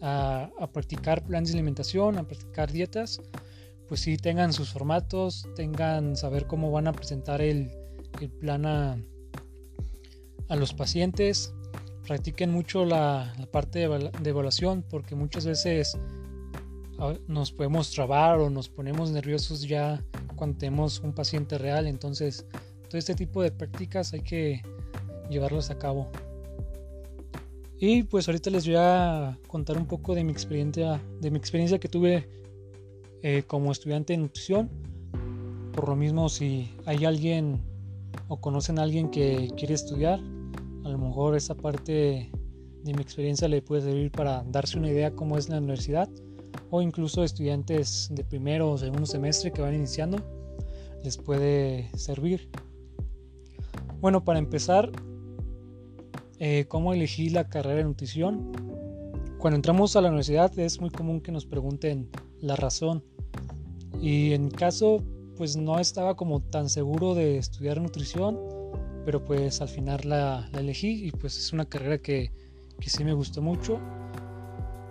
a, 0.01 0.69
practicar 0.71 1.23
planes 1.23 1.49
de 1.49 1.55
alimentación, 1.55 2.17
a 2.17 2.27
practicar 2.27 2.71
dietas, 2.71 3.19
pues 3.87 4.01
sí 4.01 4.17
tengan 4.17 4.53
sus 4.53 4.71
formatos, 4.71 5.47
tengan 5.55 6.15
saber 6.15 6.47
cómo 6.47 6.71
van 6.71 6.87
a 6.87 6.93
presentar 6.93 7.41
el, 7.41 7.71
plan 8.39 8.65
a, 8.65 8.97
los 10.49 10.73
pacientes, 10.73 11.53
practiquen 12.05 12.51
mucho 12.51 12.85
la, 12.85 13.33
parte 13.51 13.87
de, 13.87 14.29
evaluación 14.29 14.83
porque 14.89 15.15
muchas 15.15 15.45
veces 15.45 15.97
nos 17.27 17.51
podemos 17.51 17.91
trabar 17.91 18.39
o 18.39 18.49
nos 18.49 18.69
ponemos 18.69 19.11
nerviosos 19.11 19.63
ya 19.63 20.01
cuando 20.35 20.57
tenemos 20.57 21.01
un 21.01 21.13
paciente 21.13 21.57
real, 21.57 21.87
entonces 21.87 22.45
todo 22.87 22.97
este 22.97 23.15
tipo 23.15 23.41
de 23.41 23.51
prácticas 23.51 24.13
hay 24.13 24.21
que 24.21 24.61
llevarlas 25.29 25.69
a 25.69 25.77
cabo. 25.77 26.09
Y 27.77 28.03
pues 28.03 28.27
ahorita 28.27 28.49
les 28.49 28.65
voy 28.65 28.77
a 28.77 29.37
contar 29.47 29.77
un 29.77 29.85
poco 29.85 30.15
de 30.15 30.23
mi 30.23 30.31
experiencia, 30.31 31.01
de 31.19 31.29
mi 31.29 31.37
experiencia 31.37 31.77
que 31.79 31.89
tuve 31.89 32.27
eh, 33.21 33.43
como 33.45 33.71
estudiante 33.71 34.13
de 34.13 34.17
nutrición. 34.17 34.69
Por 35.73 35.89
lo 35.89 35.95
mismo, 35.95 36.29
si 36.29 36.71
hay 36.85 37.03
alguien 37.03 37.59
o 38.29 38.39
conocen 38.39 38.79
a 38.79 38.83
alguien 38.83 39.09
que 39.11 39.49
quiere 39.57 39.73
estudiar, 39.73 40.21
a 40.85 40.89
lo 40.89 40.99
mejor 40.99 41.35
esa 41.35 41.55
parte 41.55 42.29
de 42.83 42.93
mi 42.93 43.01
experiencia 43.01 43.47
le 43.47 43.63
puede 43.63 43.81
servir 43.81 44.11
para 44.11 44.43
darse 44.43 44.77
una 44.77 44.89
idea 44.89 45.15
cómo 45.15 45.37
es 45.37 45.49
la 45.49 45.57
universidad 45.57 46.07
o 46.69 46.81
incluso 46.81 47.23
estudiantes 47.23 48.07
de 48.11 48.23
primero 48.23 48.71
o 48.71 48.77
segundo 48.77 49.07
semestre 49.07 49.51
que 49.51 49.63
van 49.63 49.73
iniciando 49.73 50.19
les 51.03 51.17
puede 51.17 51.89
servir. 51.97 52.49
Bueno, 53.99 54.23
para 54.23 54.37
empezar, 54.37 54.91
eh, 56.37 56.65
¿cómo 56.67 56.93
elegí 56.93 57.29
la 57.29 57.49
carrera 57.49 57.77
de 57.77 57.83
nutrición? 57.85 58.51
Cuando 59.39 59.55
entramos 59.55 59.95
a 59.95 60.01
la 60.01 60.09
universidad 60.09 60.57
es 60.59 60.79
muy 60.79 60.91
común 60.91 61.19
que 61.21 61.31
nos 61.31 61.45
pregunten 61.45 62.09
la 62.41 62.55
razón. 62.55 63.03
Y 64.01 64.33
en 64.33 64.49
caso, 64.49 65.03
pues 65.35 65.57
no 65.57 65.79
estaba 65.79 66.15
como 66.15 66.41
tan 66.41 66.69
seguro 66.69 67.15
de 67.15 67.37
estudiar 67.37 67.81
nutrición, 67.81 68.39
pero 69.05 69.23
pues 69.23 69.61
al 69.61 69.69
final 69.69 70.01
la, 70.03 70.49
elegí 70.53 71.07
y 71.07 71.11
pues 71.11 71.37
es 71.37 71.53
una 71.53 71.65
carrera 71.65 71.99
que, 71.99 72.31
que 72.79 72.89
sí 72.89 73.03
me 73.03 73.13
gustó 73.13 73.41
mucho 73.41 73.79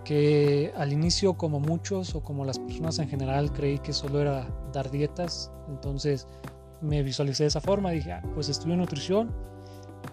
que 0.05 0.71
al 0.77 0.93
inicio 0.93 1.33
como 1.33 1.59
muchos 1.59 2.15
o 2.15 2.23
como 2.23 2.45
las 2.45 2.59
personas 2.59 2.99
en 2.99 3.09
general 3.09 3.51
creí 3.51 3.79
que 3.79 3.91
solo 3.91 4.21
era 4.21 4.47
dar 4.71 4.89
dietas, 4.91 5.51
entonces 5.67 6.27
me 6.81 7.01
visualicé 7.01 7.43
de 7.43 7.47
esa 7.47 7.59
forma, 7.59 7.91
dije, 7.91 8.11
ah, 8.11 8.21
pues 8.35 8.47
estudio 8.47 8.77
nutrición 8.77 9.33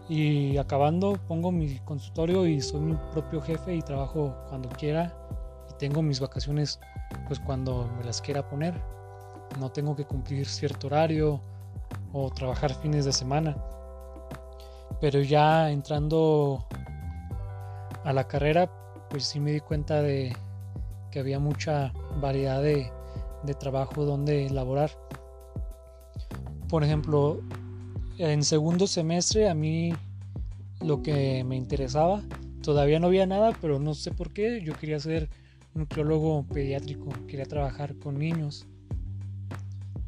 y 0.08 0.56
acabando 0.56 1.18
pongo 1.28 1.52
mi 1.52 1.78
consultorio 1.80 2.46
y 2.46 2.60
soy 2.60 2.80
mi 2.80 2.96
propio 3.12 3.40
jefe 3.42 3.76
y 3.76 3.82
trabajo 3.82 4.34
cuando 4.48 4.68
quiera 4.70 5.14
y 5.70 5.74
tengo 5.78 6.02
mis 6.02 6.18
vacaciones 6.18 6.80
pues 7.28 7.38
cuando 7.38 7.90
me 7.98 8.04
las 8.04 8.22
quiera 8.22 8.48
poner, 8.48 8.74
no 9.60 9.70
tengo 9.70 9.94
que 9.94 10.06
cumplir 10.06 10.46
cierto 10.46 10.86
horario 10.86 11.40
o 12.12 12.30
trabajar 12.30 12.74
fines 12.74 13.04
de 13.04 13.12
semana. 13.12 13.56
Pero 15.02 15.20
ya 15.20 15.72
entrando 15.72 16.64
a 18.04 18.12
la 18.12 18.28
carrera 18.28 18.70
pues 19.10 19.24
sí 19.24 19.40
me 19.40 19.50
di 19.50 19.58
cuenta 19.58 20.00
de 20.00 20.32
que 21.10 21.18
había 21.18 21.40
mucha 21.40 21.92
variedad 22.20 22.62
de, 22.62 22.90
trabajo 23.58 24.04
donde 24.04 24.46
elaborar. 24.46 24.92
Por 26.68 26.84
ejemplo, 26.84 27.40
en 28.16 28.44
segundo 28.44 28.86
semestre 28.86 29.50
a 29.50 29.54
mí 29.54 29.92
lo 30.80 31.02
que 31.02 31.42
me 31.42 31.56
interesaba, 31.56 32.22
todavía 32.62 33.00
no 33.00 33.08
había 33.08 33.26
nada, 33.26 33.52
pero 33.60 33.80
no 33.80 33.94
sé 33.94 34.12
por 34.12 34.32
qué, 34.32 34.62
yo 34.62 34.72
quería 34.74 35.00
ser 35.00 35.28
nutriólogo 35.74 36.44
pediátrico, 36.44 37.10
quería 37.26 37.46
trabajar 37.46 37.96
con 37.96 38.18
niños. 38.18 38.66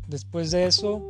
Después 0.07 0.53
de 0.53 0.67
eso, 0.67 1.03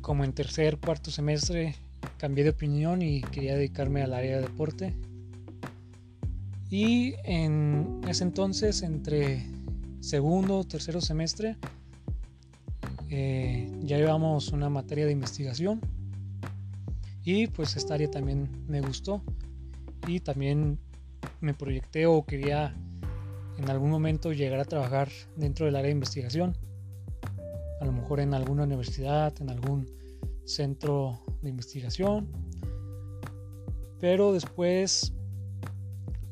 como 0.00 0.24
en 0.24 0.32
tercer, 0.32 0.78
cuarto 0.78 1.12
semestre, 1.12 1.76
cambié 2.18 2.44
de 2.44 2.50
opinión 2.50 3.02
y 3.02 3.20
quería 3.20 3.54
dedicarme 3.54 4.02
al 4.02 4.14
área 4.14 4.36
de 4.36 4.42
deporte. 4.42 4.94
Y 6.70 7.14
en 7.24 8.00
ese 8.08 8.24
entonces, 8.24 8.82
entre 8.82 9.46
segundo 10.00 10.58
o 10.58 10.64
tercero 10.64 11.00
semestre, 11.00 11.56
eh, 13.10 13.70
ya 13.82 13.96
llevamos 13.96 14.48
una 14.48 14.68
materia 14.68 15.06
de 15.06 15.12
investigación. 15.12 15.80
Y 17.22 17.46
pues 17.46 17.76
esta 17.76 17.94
área 17.94 18.10
también 18.10 18.48
me 18.66 18.80
gustó. 18.80 19.22
Y 20.06 20.20
también 20.20 20.78
me 21.40 21.54
proyecté 21.54 22.06
o 22.06 22.24
quería 22.24 22.74
en 23.56 23.70
algún 23.70 23.90
momento 23.90 24.32
llegar 24.32 24.60
a 24.60 24.64
trabajar 24.64 25.08
dentro 25.36 25.66
del 25.66 25.76
área 25.76 25.86
de 25.86 25.92
investigación. 25.92 26.56
A 27.80 27.84
lo 27.84 27.92
mejor 27.92 28.20
en 28.20 28.34
alguna 28.34 28.64
universidad, 28.64 29.32
en 29.40 29.50
algún 29.50 29.86
centro 30.44 31.20
de 31.42 31.50
investigación. 31.50 32.28
Pero 34.00 34.32
después 34.32 35.12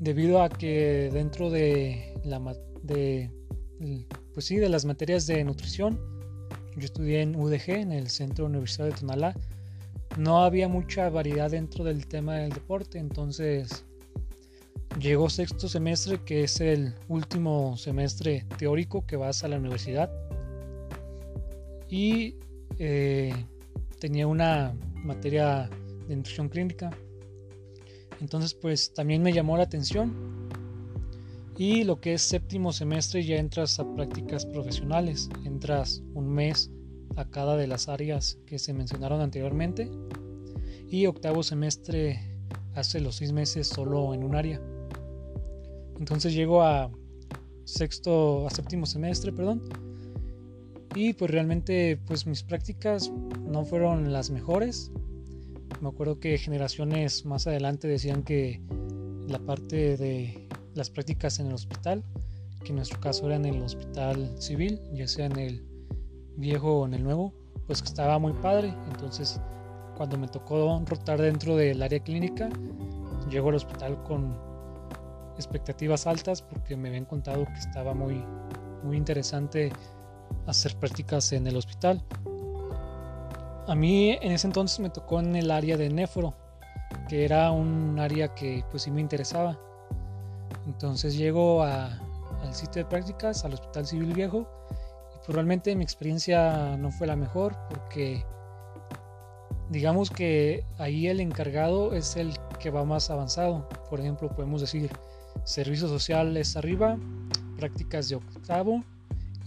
debido 0.02 0.42
a 0.42 0.48
que 0.48 1.10
dentro 1.12 1.48
de 1.48 2.14
la 2.24 2.40
de 2.82 3.30
pues 4.34 4.46
sí, 4.46 4.56
de 4.56 4.68
las 4.68 4.84
materias 4.84 5.26
de 5.26 5.44
nutrición, 5.44 5.98
yo 6.76 6.84
estudié 6.84 7.22
en 7.22 7.36
UDG, 7.36 7.70
en 7.70 7.92
el 7.92 8.08
Centro 8.08 8.46
Universitario 8.46 8.92
de 8.92 9.00
Tonalá, 9.00 9.34
no 10.18 10.42
había 10.42 10.68
mucha 10.68 11.08
variedad 11.10 11.50
dentro 11.50 11.84
del 11.84 12.06
tema 12.06 12.36
del 12.36 12.50
deporte, 12.50 12.98
entonces 12.98 13.84
llegó 14.98 15.28
sexto 15.30 15.68
semestre, 15.68 16.20
que 16.24 16.44
es 16.44 16.60
el 16.60 16.94
último 17.08 17.76
semestre 17.76 18.46
teórico 18.58 19.06
que 19.06 19.16
vas 19.16 19.44
a 19.44 19.48
la 19.48 19.58
universidad, 19.58 20.10
y 21.88 22.36
eh, 22.78 23.34
tenía 24.02 24.26
una 24.26 24.74
materia 25.04 25.70
de 26.08 26.16
nutrición 26.16 26.48
clínica 26.48 26.90
entonces 28.22 28.54
pues 28.54 28.94
también 28.94 29.20
me 29.20 29.32
llamó 29.32 29.56
la 29.56 29.64
atención. 29.64 30.48
Y 31.58 31.82
lo 31.82 32.00
que 32.00 32.14
es 32.14 32.22
séptimo 32.22 32.72
semestre 32.72 33.24
ya 33.24 33.36
entras 33.36 33.78
a 33.78 33.94
prácticas 33.94 34.46
profesionales, 34.46 35.28
entras 35.44 36.02
un 36.14 36.28
mes 36.28 36.70
a 37.16 37.28
cada 37.28 37.56
de 37.56 37.66
las 37.66 37.88
áreas 37.88 38.38
que 38.46 38.60
se 38.60 38.72
mencionaron 38.72 39.20
anteriormente. 39.20 39.90
Y 40.88 41.06
octavo 41.06 41.42
semestre 41.42 42.20
hace 42.74 43.00
los 43.00 43.16
seis 43.16 43.32
meses 43.32 43.66
solo 43.66 44.14
en 44.14 44.22
un 44.22 44.36
área. 44.36 44.62
Entonces 45.98 46.32
llego 46.32 46.62
a 46.62 46.90
sexto, 47.64 48.46
a 48.46 48.50
séptimo 48.50 48.86
semestre, 48.86 49.32
perdón. 49.32 49.62
Y 50.94 51.14
pues 51.14 51.30
realmente 51.30 51.98
pues 52.06 52.26
mis 52.26 52.42
prácticas 52.42 53.10
no 53.46 53.64
fueron 53.64 54.12
las 54.12 54.30
mejores. 54.30 54.90
Me 55.80 55.88
acuerdo 55.88 56.20
que 56.20 56.36
generaciones 56.38 57.24
más 57.24 57.46
adelante 57.46 57.88
decían 57.88 58.22
que 58.22 58.60
la 59.26 59.38
parte 59.38 59.96
de 59.96 60.48
las 60.74 60.90
prácticas 60.90 61.38
en 61.40 61.46
el 61.46 61.54
hospital, 61.54 62.04
que 62.62 62.70
en 62.70 62.76
nuestro 62.76 63.00
caso 63.00 63.26
era 63.26 63.36
en 63.36 63.46
el 63.46 63.62
hospital 63.62 64.34
civil, 64.38 64.80
ya 64.92 65.08
sea 65.08 65.26
en 65.26 65.38
el 65.38 65.66
viejo 66.36 66.80
o 66.80 66.86
en 66.86 66.94
el 66.94 67.02
nuevo, 67.02 67.32
pues 67.66 67.82
que 67.82 67.88
estaba 67.88 68.18
muy 68.18 68.32
padre. 68.34 68.74
Entonces, 68.90 69.40
cuando 69.96 70.18
me 70.18 70.28
tocó 70.28 70.82
rotar 70.86 71.20
dentro 71.20 71.56
del 71.56 71.82
área 71.82 72.00
clínica, 72.00 72.48
llego 73.30 73.48
al 73.48 73.56
hospital 73.56 74.02
con 74.04 74.36
expectativas 75.36 76.06
altas 76.06 76.42
porque 76.42 76.76
me 76.76 76.88
habían 76.88 77.06
contado 77.06 77.44
que 77.46 77.58
estaba 77.58 77.94
muy, 77.94 78.22
muy 78.84 78.96
interesante 78.96 79.72
hacer 80.46 80.76
prácticas 80.76 81.32
en 81.32 81.46
el 81.46 81.56
hospital. 81.56 82.02
A 83.66 83.74
mí 83.74 84.18
en 84.20 84.32
ese 84.32 84.46
entonces 84.46 84.80
me 84.80 84.90
tocó 84.90 85.20
en 85.20 85.36
el 85.36 85.50
área 85.50 85.76
de 85.76 85.88
nefro, 85.88 86.34
que 87.08 87.24
era 87.24 87.50
un 87.52 87.98
área 87.98 88.34
que 88.34 88.64
pues 88.70 88.82
sí 88.84 88.90
me 88.90 89.00
interesaba. 89.00 89.58
Entonces 90.66 91.16
llego 91.16 91.62
al 91.62 92.00
sitio 92.52 92.82
de 92.82 92.88
prácticas, 92.88 93.44
al 93.44 93.54
Hospital 93.54 93.86
Civil 93.86 94.12
Viejo, 94.14 94.48
y 95.14 95.18
pues 95.24 95.34
realmente 95.34 95.74
mi 95.76 95.84
experiencia 95.84 96.76
no 96.76 96.90
fue 96.90 97.06
la 97.06 97.16
mejor 97.16 97.56
porque 97.68 98.24
digamos 99.70 100.10
que 100.10 100.64
ahí 100.78 101.06
el 101.06 101.20
encargado 101.20 101.94
es 101.94 102.16
el 102.16 102.36
que 102.58 102.70
va 102.70 102.84
más 102.84 103.10
avanzado. 103.10 103.68
Por 103.88 104.00
ejemplo, 104.00 104.28
podemos 104.28 104.60
decir 104.60 104.90
servicio 105.44 105.88
social 105.88 106.36
es 106.36 106.56
arriba, 106.56 106.98
prácticas 107.56 108.08
de 108.08 108.16
octavo 108.16 108.82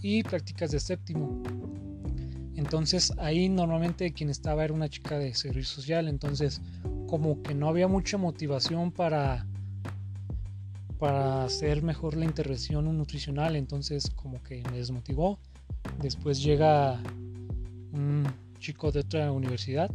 y 0.06 0.22
prácticas 0.22 0.70
de 0.70 0.78
séptimo. 0.78 1.42
Entonces 2.54 3.12
ahí 3.18 3.48
normalmente 3.48 4.12
quien 4.12 4.30
estaba 4.30 4.64
era 4.64 4.72
una 4.72 4.88
chica 4.88 5.18
de 5.18 5.34
servicio 5.34 5.74
social, 5.76 6.08
entonces 6.08 6.62
como 7.08 7.42
que 7.42 7.54
no 7.54 7.68
había 7.68 7.88
mucha 7.88 8.16
motivación 8.16 8.92
para 8.92 9.46
para 10.98 11.44
hacer 11.44 11.82
mejor 11.82 12.16
la 12.16 12.24
intervención 12.24 12.84
nutricional, 12.96 13.54
entonces 13.56 14.08
como 14.10 14.42
que 14.42 14.62
me 14.70 14.78
desmotivó. 14.78 15.38
Después 16.00 16.42
llega 16.42 16.98
un 17.92 18.26
chico 18.58 18.90
de 18.90 19.00
otra 19.00 19.30
universidad 19.32 19.90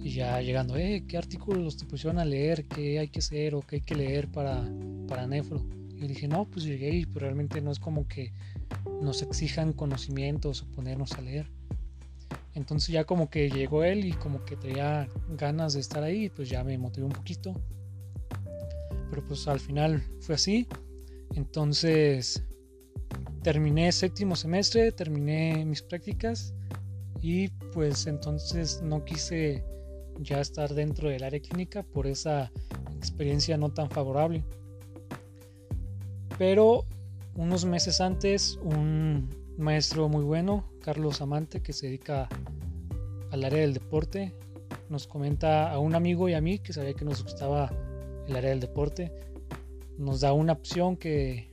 y 0.00 0.10
ya 0.10 0.40
llegando, 0.40 0.76
eh, 0.76 1.04
¿qué 1.08 1.16
artículos 1.16 1.76
te 1.76 1.86
pusieron 1.86 2.20
a 2.20 2.24
leer? 2.24 2.66
¿Qué 2.66 3.00
hay 3.00 3.08
que 3.08 3.18
hacer 3.18 3.54
o 3.56 3.62
qué 3.62 3.76
hay 3.76 3.82
que 3.82 3.96
leer 3.96 4.28
para, 4.28 4.62
para 5.08 5.26
Nefro? 5.26 5.81
Y 6.02 6.08
dije, 6.08 6.26
no, 6.26 6.44
pues 6.46 6.64
llegué 6.64 6.90
y 6.90 7.06
pues 7.06 7.22
realmente 7.22 7.60
no 7.60 7.70
es 7.70 7.78
como 7.78 8.08
que 8.08 8.32
nos 9.00 9.22
exijan 9.22 9.72
conocimientos 9.72 10.62
o 10.62 10.66
ponernos 10.72 11.12
a 11.12 11.22
leer. 11.22 11.48
Entonces 12.54 12.88
ya 12.88 13.04
como 13.04 13.30
que 13.30 13.48
llegó 13.50 13.84
él 13.84 14.04
y 14.04 14.12
como 14.12 14.44
que 14.44 14.56
tenía 14.56 15.08
ganas 15.36 15.74
de 15.74 15.80
estar 15.80 16.02
ahí, 16.02 16.28
pues 16.28 16.48
ya 16.48 16.64
me 16.64 16.76
motivó 16.76 17.06
un 17.06 17.12
poquito. 17.12 17.54
Pero 19.10 19.24
pues 19.24 19.46
al 19.48 19.60
final 19.60 20.02
fue 20.20 20.34
así. 20.34 20.66
Entonces 21.34 22.42
terminé 23.42 23.90
séptimo 23.92 24.36
semestre, 24.36 24.92
terminé 24.92 25.64
mis 25.64 25.82
prácticas 25.82 26.54
y 27.20 27.48
pues 27.72 28.06
entonces 28.06 28.82
no 28.82 29.04
quise 29.04 29.64
ya 30.20 30.40
estar 30.40 30.74
dentro 30.74 31.08
del 31.08 31.24
área 31.24 31.40
clínica 31.40 31.82
por 31.82 32.06
esa 32.06 32.50
experiencia 32.96 33.56
no 33.56 33.70
tan 33.72 33.90
favorable. 33.90 34.44
Pero 36.38 36.84
unos 37.34 37.64
meses 37.64 38.00
antes 38.00 38.58
un 38.62 39.28
maestro 39.58 40.08
muy 40.08 40.24
bueno, 40.24 40.64
Carlos 40.80 41.20
Amante, 41.20 41.62
que 41.62 41.72
se 41.72 41.86
dedica 41.86 42.28
al 43.30 43.44
área 43.44 43.60
del 43.60 43.74
deporte, 43.74 44.34
nos 44.88 45.06
comenta 45.06 45.72
a 45.72 45.78
un 45.78 45.94
amigo 45.94 46.28
y 46.28 46.34
a 46.34 46.40
mí 46.40 46.58
que 46.58 46.72
sabía 46.72 46.94
que 46.94 47.04
nos 47.04 47.22
gustaba 47.22 47.72
el 48.26 48.36
área 48.36 48.50
del 48.50 48.60
deporte, 48.60 49.12
nos 49.98 50.20
da 50.20 50.32
una 50.32 50.52
opción 50.52 50.96
que 50.96 51.48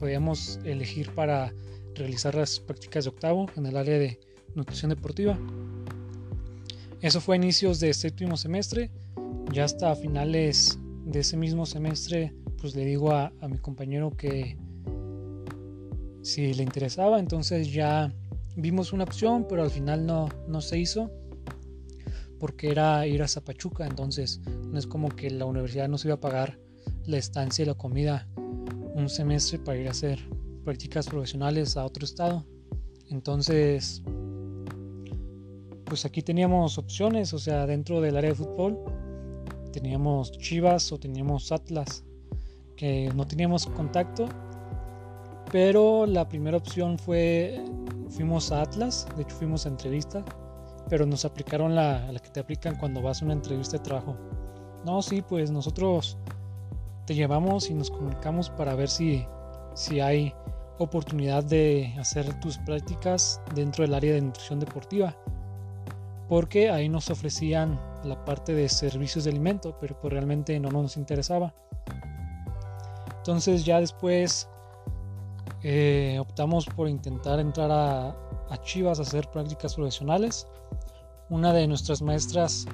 podíamos 0.00 0.60
elegir 0.64 1.14
para 1.14 1.52
realizar 1.94 2.34
las 2.34 2.60
prácticas 2.60 3.04
de 3.04 3.10
octavo 3.10 3.46
en 3.56 3.66
el 3.66 3.76
área 3.76 3.98
de 3.98 4.18
nutrición 4.54 4.90
deportiva. 4.90 5.38
Eso 7.00 7.20
fue 7.20 7.36
a 7.36 7.38
inicios 7.38 7.80
de 7.80 7.92
séptimo 7.94 8.36
semestre, 8.36 8.90
ya 9.52 9.64
hasta 9.64 9.94
finales 9.94 10.78
de 11.04 11.20
ese 11.20 11.36
mismo 11.36 11.66
semestre, 11.66 12.34
pues 12.60 12.74
le 12.74 12.84
digo 12.84 13.12
a, 13.12 13.32
a 13.40 13.48
mi 13.48 13.58
compañero 13.58 14.10
que 14.10 14.56
si 16.22 16.52
le 16.52 16.62
interesaba, 16.62 17.18
entonces 17.18 17.72
ya 17.72 18.12
vimos 18.56 18.92
una 18.92 19.04
opción, 19.04 19.46
pero 19.48 19.62
al 19.62 19.70
final 19.70 20.04
no, 20.04 20.28
no 20.46 20.60
se 20.60 20.78
hizo 20.78 21.10
porque 22.38 22.70
era 22.70 23.06
ir 23.06 23.22
a 23.22 23.28
Zapachuca, 23.28 23.86
entonces 23.86 24.40
no 24.46 24.78
es 24.78 24.86
como 24.86 25.08
que 25.08 25.30
la 25.30 25.44
universidad 25.44 25.88
nos 25.88 26.04
iba 26.04 26.14
a 26.14 26.20
pagar 26.20 26.58
la 27.04 27.18
estancia 27.18 27.62
y 27.62 27.66
la 27.66 27.74
comida 27.74 28.28
un 28.94 29.08
semestre 29.08 29.58
para 29.58 29.78
ir 29.78 29.88
a 29.88 29.92
hacer 29.92 30.18
prácticas 30.64 31.06
profesionales 31.06 31.76
a 31.76 31.84
otro 31.84 32.04
estado. 32.04 32.44
Entonces, 33.10 34.02
pues 35.84 36.04
aquí 36.04 36.22
teníamos 36.22 36.78
opciones, 36.78 37.32
o 37.32 37.38
sea, 37.38 37.66
dentro 37.66 38.00
del 38.00 38.16
área 38.16 38.30
de 38.30 38.36
fútbol 38.36 38.78
teníamos 39.72 40.32
Chivas 40.32 40.92
o 40.92 40.98
teníamos 40.98 41.52
Atlas, 41.52 42.04
que 42.78 43.10
no 43.14 43.26
teníamos 43.26 43.66
contacto, 43.66 44.28
pero 45.50 46.06
la 46.06 46.28
primera 46.28 46.56
opción 46.56 46.96
fue, 46.96 47.62
fuimos 48.08 48.52
a 48.52 48.62
Atlas, 48.62 49.06
de 49.16 49.22
hecho 49.22 49.34
fuimos 49.34 49.66
a 49.66 49.70
entrevista, 49.70 50.24
pero 50.88 51.04
nos 51.04 51.24
aplicaron 51.24 51.74
la, 51.74 52.08
que 52.22 52.30
te 52.30 52.40
aplican 52.40 52.76
cuando 52.76 53.02
vas 53.02 53.20
a 53.20 53.24
una 53.24 53.34
entrevista 53.34 53.78
de 53.78 53.82
trabajo. 53.82 54.16
No, 54.86 55.02
sí, 55.02 55.22
pues 55.22 55.50
nosotros 55.50 56.16
te 57.04 57.14
llevamos 57.14 57.68
y 57.68 57.74
nos 57.74 57.90
comunicamos 57.90 58.48
para 58.48 58.74
ver 58.76 58.88
si, 58.88 59.26
si 59.74 60.00
hay 60.00 60.32
oportunidad 60.78 61.42
de 61.42 61.92
hacer 61.98 62.38
tus 62.40 62.58
prácticas 62.58 63.40
dentro 63.56 63.82
del 63.82 63.94
área 63.94 64.14
de 64.14 64.20
nutrición 64.20 64.60
deportiva. 64.60 65.16
Porque 66.28 66.70
ahí 66.70 66.88
nos 66.88 67.10
ofrecían 67.10 67.80
la 68.04 68.24
parte 68.24 68.54
de 68.54 68.68
servicios 68.68 69.24
de 69.24 69.30
alimento, 69.30 69.76
pero 69.80 69.98
pues 69.98 70.12
realmente 70.12 70.60
no 70.60 70.70
nos 70.70 70.96
interesaba. 70.96 71.54
Entonces 73.28 73.66
ya 73.66 73.78
después 73.78 74.48
eh, 75.62 76.16
optamos 76.18 76.64
por 76.64 76.88
intentar 76.88 77.38
entrar 77.38 77.70
a, 77.70 78.08
a 78.48 78.62
Chivas 78.62 79.00
a 79.00 79.02
hacer 79.02 79.28
prácticas 79.30 79.74
profesionales. 79.74 80.46
Una 81.28 81.52
de 81.52 81.66
nuestras 81.66 82.00
maestras 82.00 82.64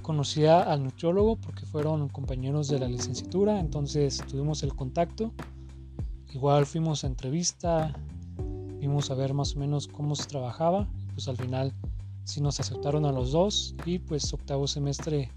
conocía 0.00 0.62
al 0.62 0.84
nutriólogo 0.84 1.36
porque 1.36 1.66
fueron 1.66 2.08
compañeros 2.08 2.68
de 2.68 2.78
la 2.78 2.88
licenciatura, 2.88 3.60
entonces 3.60 4.24
tuvimos 4.26 4.62
el 4.62 4.74
contacto. 4.74 5.34
Igual 6.32 6.64
fuimos 6.64 7.04
a 7.04 7.06
entrevista, 7.06 7.92
vimos 8.78 9.10
a 9.10 9.14
ver 9.14 9.34
más 9.34 9.54
o 9.54 9.58
menos 9.58 9.86
cómo 9.86 10.14
se 10.14 10.26
trabajaba, 10.28 10.88
pues 11.12 11.28
al 11.28 11.36
final 11.36 11.74
sí 12.24 12.40
nos 12.40 12.58
aceptaron 12.58 13.04
a 13.04 13.12
los 13.12 13.32
dos 13.32 13.74
y 13.84 13.98
pues 13.98 14.32
octavo 14.32 14.66
semestre 14.66 15.30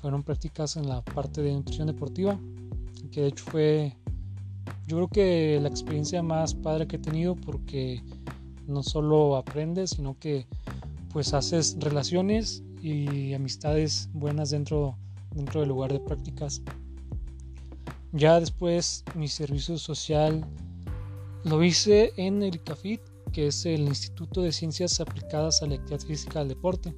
fueron 0.00 0.22
prácticas 0.22 0.78
en 0.78 0.88
la 0.88 1.02
parte 1.02 1.42
de 1.42 1.52
nutrición 1.52 1.88
deportiva, 1.88 2.38
que 3.10 3.22
de 3.22 3.28
hecho 3.28 3.44
fue 3.44 3.96
yo 4.86 4.96
creo 4.96 5.08
que 5.08 5.58
la 5.60 5.68
experiencia 5.68 6.22
más 6.22 6.54
padre 6.54 6.86
que 6.86 6.96
he 6.96 6.98
tenido 6.98 7.36
porque 7.36 8.02
no 8.66 8.82
solo 8.82 9.36
aprendes, 9.36 9.90
sino 9.90 10.18
que 10.18 10.46
pues 11.12 11.34
haces 11.34 11.76
relaciones 11.78 12.62
y 12.80 13.34
amistades 13.34 14.08
buenas 14.14 14.50
dentro, 14.50 14.96
dentro 15.34 15.60
del 15.60 15.68
lugar 15.68 15.92
de 15.92 16.00
prácticas. 16.00 16.62
Ya 18.12 18.40
después 18.40 19.04
mi 19.14 19.28
servicio 19.28 19.76
social 19.76 20.42
lo 21.44 21.62
hice 21.62 22.12
en 22.16 22.42
el 22.42 22.54
ICAFIT, 22.54 23.00
que 23.32 23.48
es 23.48 23.66
el 23.66 23.82
Instituto 23.82 24.40
de 24.40 24.52
Ciencias 24.52 25.00
Aplicadas 25.00 25.62
a 25.62 25.66
la 25.66 25.74
Actividad 25.74 26.00
Física 26.00 26.38
del 26.38 26.48
Deporte, 26.48 26.94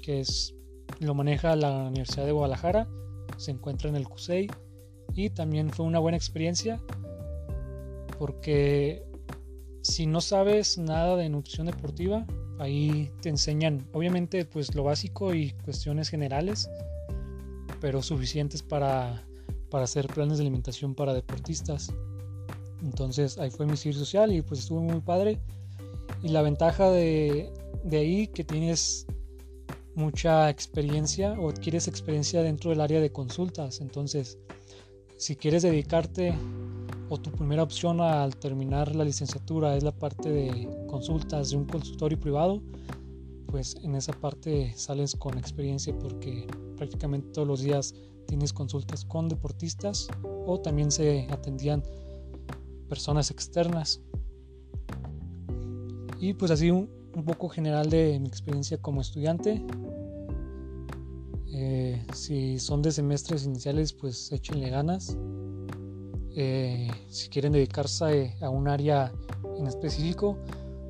que 0.00 0.20
es, 0.20 0.54
lo 1.00 1.14
maneja 1.14 1.56
la 1.56 1.88
Universidad 1.88 2.26
de 2.26 2.32
Guadalajara, 2.32 2.88
se 3.36 3.50
encuentra 3.50 3.88
en 3.88 3.96
el 3.96 4.08
CUSEI 4.08 4.48
y 5.14 5.30
también 5.30 5.70
fue 5.70 5.86
una 5.86 5.98
buena 5.98 6.16
experiencia 6.16 6.80
porque 8.18 9.02
si 9.82 10.06
no 10.06 10.20
sabes 10.20 10.76
nada 10.76 11.16
de 11.16 11.28
nutrición 11.28 11.66
deportiva, 11.66 12.26
ahí 12.58 13.10
te 13.22 13.30
enseñan 13.30 13.88
obviamente 13.92 14.44
pues 14.44 14.74
lo 14.74 14.84
básico 14.84 15.34
y 15.34 15.52
cuestiones 15.64 16.10
generales, 16.10 16.68
pero 17.80 18.02
suficientes 18.02 18.62
para, 18.62 19.26
para 19.70 19.84
hacer 19.84 20.06
planes 20.08 20.36
de 20.36 20.42
alimentación 20.42 20.94
para 20.94 21.14
deportistas. 21.14 21.92
Entonces 22.82 23.38
ahí 23.38 23.50
fue 23.50 23.66
mi 23.66 23.76
servicio 23.76 24.04
social 24.04 24.32
y 24.32 24.42
pues 24.42 24.60
estuvo 24.60 24.80
muy 24.82 25.00
padre. 25.00 25.38
Y 26.22 26.28
la 26.28 26.42
ventaja 26.42 26.90
de, 26.90 27.50
de 27.84 27.96
ahí 27.96 28.26
que 28.26 28.44
tienes 28.44 29.06
mucha 29.94 30.50
experiencia 30.50 31.32
o 31.38 31.48
adquieres 31.48 31.88
experiencia 31.88 32.42
dentro 32.42 32.70
del 32.70 32.80
área 32.80 33.00
de 33.00 33.10
consultas. 33.10 33.80
Entonces, 33.80 34.38
si 35.20 35.36
quieres 35.36 35.62
dedicarte 35.62 36.34
o 37.10 37.18
tu 37.18 37.30
primera 37.30 37.62
opción 37.62 38.00
al 38.00 38.34
terminar 38.36 38.96
la 38.96 39.04
licenciatura 39.04 39.76
es 39.76 39.84
la 39.84 39.92
parte 39.92 40.30
de 40.30 40.86
consultas 40.86 41.50
de 41.50 41.58
un 41.58 41.66
consultorio 41.66 42.18
privado, 42.18 42.62
pues 43.48 43.76
en 43.82 43.96
esa 43.96 44.14
parte 44.14 44.72
sales 44.76 45.14
con 45.14 45.36
experiencia 45.36 45.94
porque 45.98 46.46
prácticamente 46.78 47.32
todos 47.32 47.46
los 47.46 47.60
días 47.60 47.94
tienes 48.26 48.54
consultas 48.54 49.04
con 49.04 49.28
deportistas 49.28 50.08
o 50.46 50.58
también 50.58 50.90
se 50.90 51.28
atendían 51.30 51.82
personas 52.88 53.30
externas. 53.30 54.00
Y 56.18 56.32
pues 56.32 56.50
así 56.50 56.70
un, 56.70 56.88
poco 57.26 57.50
general 57.50 57.90
de 57.90 58.18
mi 58.20 58.26
experiencia 58.26 58.78
como 58.78 59.02
estudiante. 59.02 59.62
Eh, 61.52 62.04
si 62.12 62.58
son 62.58 62.82
de 62.82 62.92
semestres 62.92 63.44
iniciales, 63.44 63.92
pues 63.92 64.30
échenle 64.32 64.70
ganas. 64.70 65.16
Eh, 66.36 66.88
si 67.08 67.28
quieren 67.28 67.52
dedicarse 67.52 68.36
a 68.40 68.48
un 68.48 68.68
área 68.68 69.12
en 69.58 69.66
específico, 69.66 70.38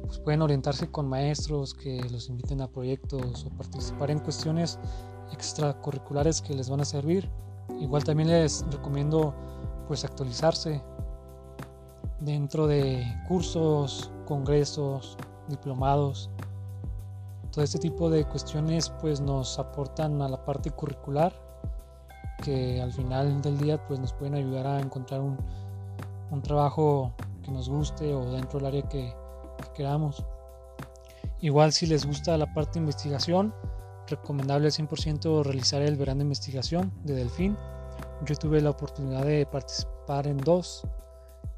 pues 0.05 0.19
pueden 0.19 0.43
orientarse 0.43 0.91
con 0.91 1.09
maestros 1.09 1.73
que 1.73 2.03
los 2.11 2.29
inviten 2.29 2.61
a 2.61 2.69
proyectos 2.69 3.45
o 3.45 3.51
participar 3.57 4.11
en 4.11 4.19
cuestiones 4.19 4.79
extracurriculares 5.33 6.43
que 6.43 6.55
les 6.55 6.69
van 6.69 6.81
a 6.81 6.85
servir. 6.85 7.31
Igual 7.81 8.05
también 8.05 8.29
les 8.29 8.65
recomiendo 8.71 9.35
pues 9.87 10.05
actualizarse 10.05 10.83
dentro 12.21 12.67
de 12.67 13.03
cursos, 13.27 14.13
congresos, 14.27 15.17
diplomados. 15.49 16.31
Todo 17.53 17.65
este 17.65 17.79
tipo 17.79 18.09
de 18.11 18.25
cuestiones 18.25 18.91
pues 19.01 19.21
nos 19.21 19.59
aportan 19.59 20.23
a 20.23 20.29
la 20.29 20.45
parte 20.45 20.71
curricular 20.71 21.33
que 22.43 22.81
al 22.81 22.93
final 22.93 23.43
del 23.43 23.59
día 23.59 23.85
pues 23.87 23.99
nos 23.99 24.13
pueden 24.13 24.35
ayudar 24.35 24.67
a 24.67 24.81
encontrar 24.81 25.21
un, 25.21 25.37
trabajo 26.43 27.13
que 27.43 27.51
nos 27.51 27.69
guste 27.69 28.15
o 28.15 28.31
dentro 28.31 28.61
del 28.61 28.69
área 28.69 28.83
que, 28.89 29.13
queramos. 29.75 30.25
Igual 31.41 31.73
si 31.73 31.87
les 31.87 32.07
gusta 32.07 32.37
la 32.39 32.53
parte 32.55 32.75
de 32.75 32.81
investigación, 32.81 33.53
recomendable 34.07 34.69
100% 34.69 35.43
realizar 35.45 35.83
el 35.83 35.97
verano 35.97 36.19
de 36.19 36.25
investigación 36.25 36.93
de 37.05 37.15
Delfín, 37.15 37.57
yo 38.27 38.37
tuve 38.37 38.61
la 38.61 38.71
oportunidad 38.71 39.25
de 39.25 39.45
participar 39.47 40.27
en 40.27 40.39
dos. 40.39 40.87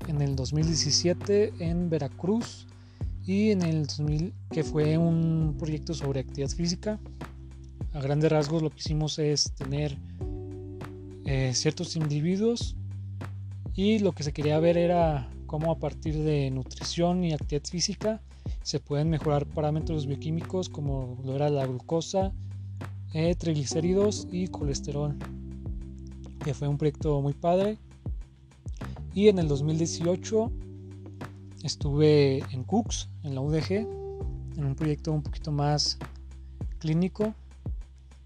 En 0.09 0.21
el 0.21 0.35
2017 0.35 1.53
en 1.61 1.89
Veracruz 1.89 2.67
y 3.25 3.51
en 3.51 3.63
el 3.63 3.87
2000 3.87 4.35
que 4.51 4.65
fue 4.65 4.99
un 4.99 5.57
proyecto 5.59 5.95
sobre 5.95 6.21
actividad 6.21 6.51
física. 6.51 7.01
A 7.93 8.01
grandes 8.01 8.31
rasgos 8.31 8.63
lo 8.63 8.71
que 8.71 8.79
hicimos 8.79 9.19
es 9.19 9.53
tener 9.55 9.97
eh, 11.25 11.53
ciertos 11.55 11.97
individuos 11.97 12.77
y 13.75 13.99
lo 14.01 14.13
que 14.13 14.23
se 14.23 14.33
quería 14.33 14.59
ver 14.59 14.77
era 14.77 15.31
cómo 15.47 15.71
a 15.71 15.79
partir 15.79 16.17
de 16.17 16.51
nutrición 16.51 17.25
y 17.25 17.33
actividad 17.33 17.65
física 17.65 18.23
se 18.63 18.81
pueden 18.81 19.11
mejorar 19.11 19.47
parámetros 19.47 20.07
bioquímicos 20.07 20.69
como 20.69 21.19
lo 21.25 21.35
era 21.35 21.51
la 21.51 21.67
glucosa, 21.67 22.33
eh, 23.13 23.35
triglicéridos 23.35 24.27
y 24.31 24.49
colesterol. 24.49 25.17
Que 26.45 26.55
fue 26.55 26.69
un 26.69 26.79
proyecto 26.79 27.21
muy 27.21 27.35
padre. 27.35 27.79
Y 29.15 29.29
en 29.29 29.39
el 29.39 29.49
2018 29.49 30.51
estuve 31.67 32.39
en 32.51 32.65
Cooks, 32.65 33.09
en 33.23 33.35
la 33.35 33.41
UDG, 33.41 33.73
en 34.57 34.65
un 34.65 34.75
proyecto 34.75 35.13
un 35.13 35.23
poquito 35.23 35.51
más 35.51 35.99
clínico 36.79 37.35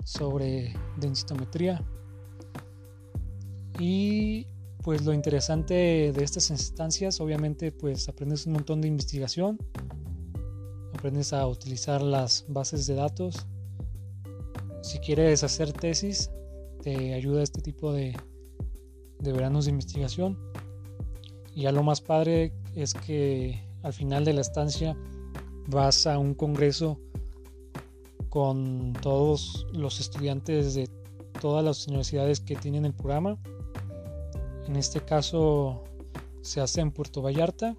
sobre 0.04 0.72
densitometría. 0.98 1.82
Y 3.78 4.46
pues 4.82 5.04
lo 5.04 5.12
interesante 5.12 5.74
de 6.12 6.24
estas 6.24 6.50
instancias, 6.50 7.20
obviamente, 7.20 7.72
pues 7.72 8.08
aprendes 8.08 8.46
un 8.46 8.54
montón 8.54 8.80
de 8.80 8.88
investigación, 8.88 9.58
aprendes 10.94 11.32
a 11.32 11.46
utilizar 11.46 12.00
las 12.02 12.44
bases 12.48 12.86
de 12.86 12.94
datos. 12.94 13.46
Si 14.82 14.98
quieres 14.98 15.42
hacer 15.42 15.72
tesis, 15.72 16.30
te 16.82 17.14
ayuda 17.14 17.42
este 17.42 17.60
tipo 17.60 17.92
de, 17.92 18.16
de 19.18 19.32
veranos 19.32 19.64
de 19.66 19.72
investigación. 19.72 20.38
Y 21.54 21.62
ya 21.62 21.72
lo 21.72 21.82
más 21.82 22.00
padre 22.00 22.52
es 22.76 22.94
que 22.94 23.60
al 23.82 23.92
final 23.92 24.24
de 24.24 24.34
la 24.34 24.42
estancia 24.42 24.96
vas 25.66 26.06
a 26.06 26.18
un 26.18 26.34
congreso 26.34 27.00
con 28.28 28.92
todos 29.00 29.66
los 29.72 29.98
estudiantes 29.98 30.74
de 30.74 30.88
todas 31.40 31.64
las 31.64 31.88
universidades 31.88 32.40
que 32.40 32.54
tienen 32.54 32.84
el 32.84 32.92
programa. 32.92 33.38
En 34.66 34.76
este 34.76 35.00
caso 35.00 35.84
se 36.42 36.60
hace 36.60 36.82
en 36.82 36.92
Puerto 36.92 37.22
Vallarta. 37.22 37.74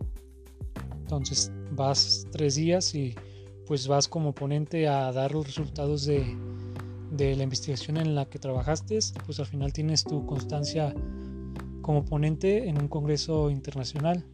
Entonces 0.99 1.51
vas 1.71 2.25
tres 2.31 2.55
días 2.55 2.95
y 2.95 3.13
pues 3.67 3.87
vas 3.87 4.07
como 4.07 4.33
ponente 4.33 4.87
a 4.87 5.11
dar 5.11 5.31
los 5.31 5.45
resultados 5.45 6.05
de, 6.05 6.25
de 7.11 7.35
la 7.35 7.43
investigación 7.43 7.97
en 7.97 8.15
la 8.15 8.25
que 8.25 8.39
trabajaste. 8.39 8.97
Pues 9.25 9.39
al 9.39 9.45
final 9.45 9.73
tienes 9.73 10.03
tu 10.03 10.25
constancia 10.25 10.93
como 11.81 12.03
ponente 12.03 12.67
en 12.67 12.81
un 12.81 12.87
congreso 12.87 13.49
internacional, 13.49 14.25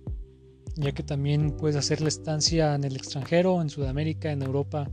ya 0.76 0.92
que 0.92 1.04
también 1.04 1.52
puedes 1.52 1.76
hacer 1.76 2.02
la 2.02 2.08
estancia 2.08 2.76
en 2.76 2.84
el 2.84 2.96
extranjero, 2.96 3.62
en 3.62 3.70
Sudamérica, 3.70 4.32
en 4.32 4.42
Europa, 4.42 4.90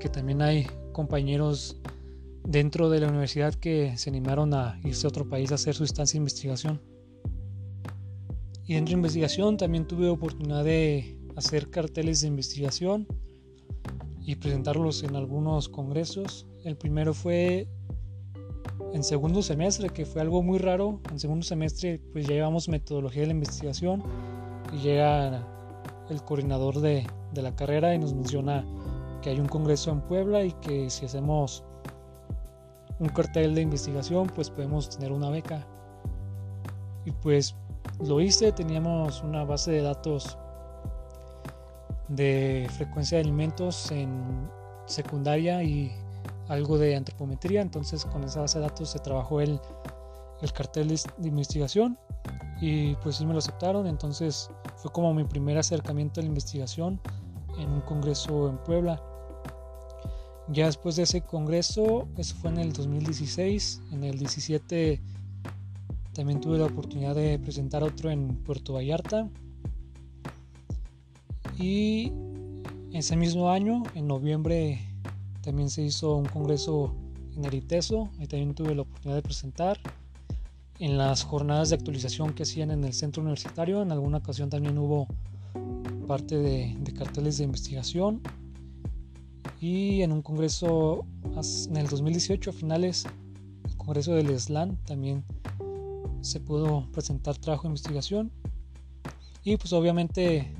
que 0.00 0.08
también 0.08 0.42
hay 0.42 0.66
compañeros 0.92 1.80
dentro 2.44 2.88
de 2.88 3.00
la 3.00 3.08
universidad 3.08 3.54
que 3.54 3.96
se 3.96 4.08
animaron 4.08 4.54
a 4.54 4.80
irse 4.84 5.06
a 5.06 5.08
otro 5.08 5.28
país 5.28 5.52
a 5.52 5.56
hacer 5.56 5.74
su 5.74 5.84
estancia 5.84 6.14
de 6.14 6.22
investigación. 6.22 6.80
Y 8.64 8.74
dentro 8.74 8.92
de 8.92 8.98
investigación 8.98 9.56
también 9.56 9.86
tuve 9.86 10.08
oportunidad 10.08 10.64
de 10.64 11.18
hacer 11.36 11.70
carteles 11.70 12.22
de 12.22 12.28
investigación 12.28 13.06
y 14.20 14.36
presentarlos 14.36 15.02
en 15.02 15.14
algunos 15.14 15.68
congresos. 15.68 16.46
El 16.64 16.76
primero 16.76 17.14
fue 17.14 17.68
en 18.92 19.04
segundo 19.04 19.42
semestre, 19.42 19.90
que 19.90 20.06
fue 20.06 20.22
algo 20.22 20.42
muy 20.42 20.58
raro. 20.58 21.00
En 21.10 21.20
segundo 21.20 21.44
semestre 21.44 22.00
pues 22.12 22.26
ya 22.26 22.34
llevamos 22.34 22.68
metodología 22.68 23.22
de 23.22 23.28
la 23.28 23.34
investigación 23.34 24.02
llega 24.72 25.42
el 26.08 26.22
coordinador 26.22 26.80
de, 26.80 27.06
de 27.32 27.42
la 27.42 27.54
carrera 27.54 27.94
y 27.94 27.98
nos 27.98 28.14
menciona 28.14 28.64
que 29.22 29.30
hay 29.30 29.40
un 29.40 29.48
congreso 29.48 29.90
en 29.90 30.00
Puebla 30.00 30.44
y 30.44 30.52
que 30.52 30.90
si 30.90 31.04
hacemos 31.04 31.64
un 32.98 33.08
cartel 33.08 33.54
de 33.54 33.62
investigación 33.62 34.26
pues 34.34 34.50
podemos 34.50 34.88
tener 34.88 35.12
una 35.12 35.30
beca. 35.30 35.66
Y 37.04 37.12
pues 37.12 37.54
lo 38.04 38.20
hice, 38.20 38.52
teníamos 38.52 39.22
una 39.22 39.44
base 39.44 39.70
de 39.70 39.82
datos 39.82 40.38
de 42.08 42.68
frecuencia 42.76 43.18
de 43.18 43.24
alimentos 43.24 43.90
en 43.90 44.48
secundaria 44.86 45.62
y 45.62 45.92
algo 46.48 46.78
de 46.78 46.94
antropometría, 46.94 47.60
entonces 47.60 48.04
con 48.04 48.22
esa 48.24 48.40
base 48.40 48.58
de 48.58 48.66
datos 48.66 48.90
se 48.90 48.98
trabajó 49.00 49.40
el, 49.40 49.60
el 50.40 50.52
cartel 50.52 50.88
de 50.88 51.28
investigación 51.28 51.98
y 52.60 52.94
pues 52.96 53.16
sí 53.16 53.26
me 53.26 53.32
lo 53.32 53.38
aceptaron, 53.38 53.86
entonces 53.86 54.50
fue 54.76 54.90
como 54.92 55.12
mi 55.12 55.24
primer 55.24 55.58
acercamiento 55.58 56.20
a 56.20 56.22
la 56.22 56.28
investigación 56.28 57.00
en 57.58 57.70
un 57.70 57.80
congreso 57.82 58.48
en 58.48 58.58
Puebla. 58.58 59.02
Ya 60.48 60.66
después 60.66 60.96
de 60.96 61.02
ese 61.02 61.22
congreso, 61.22 62.08
eso 62.16 62.36
fue 62.36 62.50
en 62.50 62.58
el 62.58 62.72
2016, 62.72 63.82
en 63.92 64.04
el 64.04 64.18
17 64.18 65.02
también 66.16 66.40
tuve 66.40 66.56
la 66.56 66.64
oportunidad 66.64 67.14
de 67.14 67.38
presentar 67.38 67.82
otro 67.82 68.10
en 68.10 68.36
Puerto 68.36 68.72
Vallarta. 68.72 69.28
Y 71.58 72.10
ese 72.92 73.16
mismo 73.16 73.50
año, 73.50 73.82
en 73.94 74.06
noviembre, 74.06 74.80
también 75.42 75.68
se 75.68 75.82
hizo 75.82 76.16
un 76.16 76.24
congreso 76.24 76.94
en 77.36 77.44
Eriteso, 77.44 78.08
ahí 78.18 78.26
también 78.26 78.54
tuve 78.54 78.74
la 78.74 78.82
oportunidad 78.82 79.16
de 79.16 79.22
presentar. 79.22 79.78
En 80.78 80.98
las 80.98 81.22
jornadas 81.22 81.70
de 81.70 81.76
actualización 81.76 82.34
que 82.34 82.42
hacían 82.42 82.70
en 82.70 82.84
el 82.84 82.92
centro 82.92 83.22
universitario, 83.22 83.82
en 83.82 83.92
alguna 83.92 84.18
ocasión 84.18 84.50
también 84.50 84.76
hubo 84.76 85.06
parte 86.06 86.36
de, 86.36 86.76
carteles 86.94 87.38
de 87.38 87.44
investigación. 87.44 88.20
Y 89.60 90.02
en 90.02 90.12
un 90.12 90.20
congreso 90.20 91.06
en 91.68 91.76
el 91.76 91.88
2018, 91.88 92.50
a 92.50 92.52
finales, 92.52 93.04
el 93.64 93.76
congreso 93.76 94.14
del 94.14 94.38
SLAN, 94.38 94.76
también 94.84 95.24
se 96.20 96.40
pudo 96.40 96.86
presentar 96.92 97.38
trabajo 97.38 97.62
de 97.62 97.68
investigación. 97.68 98.30
Y 99.42 99.56
pues 99.56 99.72
obviamente 99.72 100.52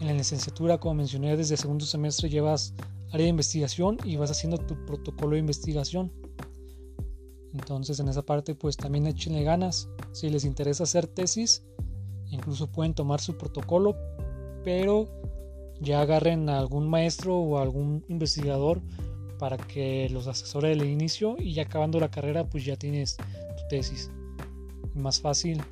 en 0.00 0.06
la 0.06 0.14
licenciatura, 0.14 0.78
como 0.78 0.94
mencioné, 0.94 1.36
desde 1.36 1.56
segundo 1.56 1.84
semestre 1.84 2.28
llevas 2.28 2.74
área 3.12 3.24
de 3.24 3.30
investigación 3.30 3.98
y 4.04 4.16
vas 4.16 4.30
haciendo 4.30 4.58
tu 4.58 4.74
protocolo 4.86 5.32
de 5.32 5.40
investigación. 5.40 6.10
Entonces 7.52 7.98
en 8.00 8.08
esa 8.08 8.22
parte 8.22 8.54
pues 8.54 8.76
también 8.76 9.06
échenle 9.06 9.42
ganas. 9.42 9.88
Si 10.12 10.28
les 10.30 10.44
interesa 10.44 10.84
hacer 10.84 11.06
tesis, 11.06 11.64
incluso 12.28 12.68
pueden 12.68 12.94
tomar 12.94 13.20
su 13.20 13.36
protocolo, 13.36 13.96
pero 14.64 15.08
ya 15.80 16.02
agarren 16.02 16.48
a 16.48 16.58
algún 16.58 16.88
maestro 16.88 17.36
o 17.36 17.58
algún 17.58 18.04
investigador 18.08 18.82
para 19.38 19.56
que 19.56 20.08
los 20.10 20.26
asesore 20.26 20.68
del 20.68 20.84
inicio 20.84 21.36
y 21.38 21.54
ya 21.54 21.62
acabando 21.62 21.98
la 21.98 22.10
carrera 22.10 22.44
pues 22.44 22.64
ya 22.64 22.76
tienes 22.76 23.16
tu 23.16 23.68
tesis. 23.68 24.10
Más 24.94 25.20
fácil 25.20 25.62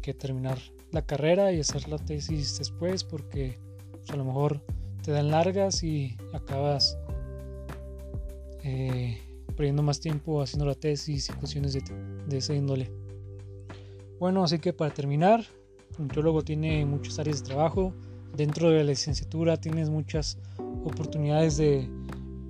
que 0.00 0.14
terminar 0.14 0.58
la 0.92 1.02
carrera 1.02 1.52
y 1.52 1.60
hacer 1.60 1.88
la 1.88 1.98
tesis 1.98 2.58
después 2.58 3.04
porque 3.04 3.58
pues, 3.90 4.10
a 4.10 4.16
lo 4.16 4.24
mejor 4.24 4.64
te 5.02 5.12
dan 5.12 5.30
largas 5.30 5.82
y 5.82 6.16
acabas 6.32 6.96
eh, 8.62 9.18
perdiendo 9.60 9.82
más 9.82 10.00
tiempo 10.00 10.40
haciendo 10.40 10.64
la 10.64 10.74
tesis 10.74 11.28
y 11.28 11.32
cuestiones 11.34 11.74
de, 11.74 11.82
de 12.26 12.38
esa 12.38 12.54
índole. 12.54 12.90
Bueno, 14.18 14.42
así 14.42 14.58
que 14.58 14.72
para 14.72 14.90
terminar, 14.90 15.44
un 15.98 16.08
teólogo 16.08 16.40
tiene 16.40 16.86
muchas 16.86 17.18
áreas 17.18 17.42
de 17.42 17.48
trabajo. 17.48 17.92
Dentro 18.34 18.70
de 18.70 18.78
la 18.78 18.84
licenciatura 18.84 19.60
tienes 19.60 19.90
muchas 19.90 20.38
oportunidades 20.82 21.58
de 21.58 21.90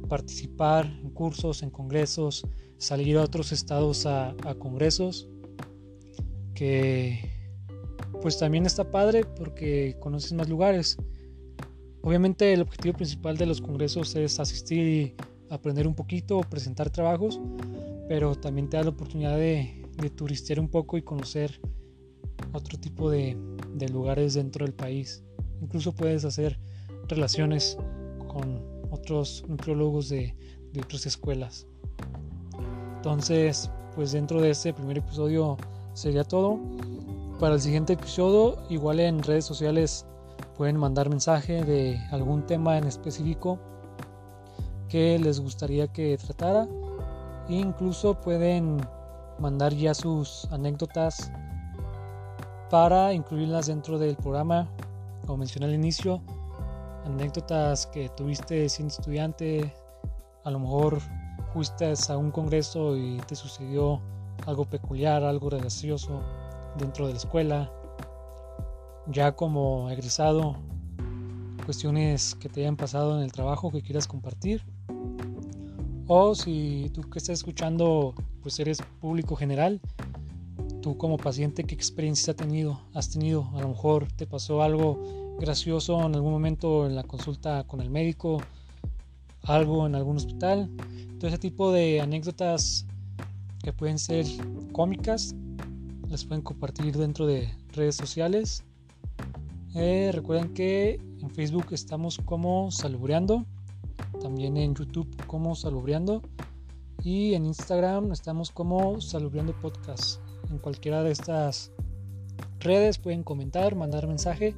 participar 0.08 0.86
en 0.86 1.10
cursos, 1.10 1.64
en 1.64 1.70
congresos, 1.70 2.46
salir 2.78 3.18
a 3.18 3.24
otros 3.24 3.50
estados 3.50 4.06
a, 4.06 4.28
a 4.44 4.54
congresos, 4.54 5.28
que 6.54 7.28
pues 8.22 8.38
también 8.38 8.66
está 8.66 8.88
padre 8.88 9.24
porque 9.24 9.96
conoces 9.98 10.32
más 10.32 10.48
lugares. 10.48 10.96
Obviamente 12.02 12.52
el 12.52 12.60
objetivo 12.60 12.94
principal 12.94 13.36
de 13.36 13.46
los 13.46 13.60
congresos 13.60 14.14
es 14.14 14.38
asistir 14.38 14.86
y 14.86 15.29
aprender 15.50 15.86
un 15.86 15.94
poquito, 15.94 16.40
presentar 16.48 16.90
trabajos, 16.90 17.40
pero 18.08 18.34
también 18.34 18.70
te 18.70 18.76
da 18.76 18.84
la 18.84 18.90
oportunidad 18.90 19.36
de, 19.36 19.76
turistear 20.16 20.58
un 20.58 20.68
poco 20.68 20.96
y 20.96 21.02
conocer 21.02 21.60
otro 22.52 22.78
tipo 22.78 23.10
de, 23.10 23.36
lugares 23.92 24.34
dentro 24.34 24.64
del 24.64 24.74
país. 24.74 25.22
Incluso 25.60 25.92
puedes 25.92 26.24
hacer 26.24 26.58
relaciones 27.08 27.76
con 28.28 28.62
otros 28.90 29.44
nutriólogos 29.48 30.08
de, 30.08 30.34
de 30.72 30.80
otras 30.80 31.04
escuelas. 31.06 31.66
Entonces, 32.96 33.70
pues 33.94 34.12
dentro 34.12 34.40
de 34.40 34.50
este 34.50 34.72
primer 34.72 34.98
episodio 34.98 35.56
sería 35.92 36.24
todo. 36.24 36.58
Para 37.38 37.54
el 37.54 37.60
siguiente 37.60 37.94
episodio, 37.94 38.62
igual 38.70 39.00
en 39.00 39.22
redes 39.22 39.44
sociales 39.44 40.06
pueden 40.56 40.76
mandar 40.76 41.08
mensaje 41.08 41.64
de 41.64 41.98
algún 42.10 42.46
tema 42.46 42.78
en 42.78 42.84
específico 42.84 43.58
que 44.90 45.18
les 45.18 45.40
gustaría 45.40 45.88
que 45.88 46.18
tratara. 46.18 46.68
E 47.48 47.54
incluso 47.54 48.20
pueden 48.20 48.80
mandar 49.38 49.72
ya 49.72 49.94
sus 49.94 50.46
anécdotas 50.50 51.32
para 52.68 53.12
incluirlas 53.14 53.66
dentro 53.66 53.98
del 53.98 54.16
programa. 54.16 54.68
Como 55.22 55.38
mencioné 55.38 55.66
al 55.66 55.74
inicio, 55.74 56.20
anécdotas 57.06 57.86
que 57.86 58.08
tuviste 58.10 58.68
siendo 58.68 58.92
estudiante, 58.92 59.74
a 60.44 60.50
lo 60.50 60.58
mejor 60.58 60.98
fuiste 61.52 61.92
a 62.08 62.16
un 62.16 62.30
congreso 62.30 62.96
y 62.96 63.18
te 63.26 63.34
sucedió 63.34 64.00
algo 64.46 64.64
peculiar, 64.64 65.22
algo 65.24 65.48
gracioso 65.50 66.22
dentro 66.78 67.06
de 67.06 67.12
la 67.12 67.18
escuela, 67.18 67.72
ya 69.06 69.32
como 69.32 69.90
egresado, 69.90 70.56
cuestiones 71.64 72.34
que 72.36 72.48
te 72.48 72.60
hayan 72.60 72.76
pasado 72.76 73.16
en 73.16 73.24
el 73.24 73.32
trabajo 73.32 73.70
que 73.70 73.82
quieras 73.82 74.06
compartir. 74.06 74.62
O 76.12 76.34
si 76.34 76.90
tú 76.92 77.02
que 77.02 77.20
estás 77.20 77.38
escuchando, 77.38 78.16
pues 78.42 78.58
eres 78.58 78.82
público 79.00 79.36
general, 79.36 79.80
tú 80.82 80.96
como 80.96 81.16
paciente, 81.16 81.62
¿qué 81.62 81.72
experiencia 81.76 82.32
has 82.32 82.36
tenido? 82.36 82.80
Has 82.94 83.10
tenido, 83.10 83.48
a 83.54 83.60
lo 83.60 83.68
mejor 83.68 84.08
te 84.16 84.26
pasó 84.26 84.60
algo 84.60 85.36
gracioso 85.38 86.04
en 86.04 86.16
algún 86.16 86.32
momento 86.32 86.84
en 86.88 86.96
la 86.96 87.04
consulta 87.04 87.62
con 87.62 87.80
el 87.80 87.90
médico, 87.90 88.42
algo 89.44 89.86
en 89.86 89.94
algún 89.94 90.16
hospital. 90.16 90.68
Todo 91.20 91.28
ese 91.28 91.38
tipo 91.38 91.70
de 91.70 92.00
anécdotas 92.00 92.86
que 93.62 93.72
pueden 93.72 94.00
ser 94.00 94.26
cómicas, 94.72 95.36
las 96.08 96.24
pueden 96.24 96.42
compartir 96.42 96.96
dentro 96.96 97.24
de 97.24 97.54
redes 97.72 97.94
sociales. 97.94 98.64
Eh, 99.76 100.10
recuerden 100.12 100.54
que 100.54 101.00
en 101.20 101.30
Facebook 101.30 101.66
estamos 101.70 102.18
como 102.24 102.72
Salubreando, 102.72 103.46
también 104.20 104.56
en 104.56 104.74
YouTube 104.74 105.08
como 105.26 105.54
Salubreando 105.54 106.22
y 107.02 107.34
en 107.34 107.46
Instagram 107.46 108.12
estamos 108.12 108.50
como 108.50 109.00
Salubreando 109.00 109.58
Podcast. 109.60 110.20
En 110.50 110.58
cualquiera 110.58 111.02
de 111.02 111.12
estas 111.12 111.72
redes 112.60 112.98
pueden 112.98 113.22
comentar, 113.22 113.74
mandar 113.74 114.06
mensaje 114.06 114.54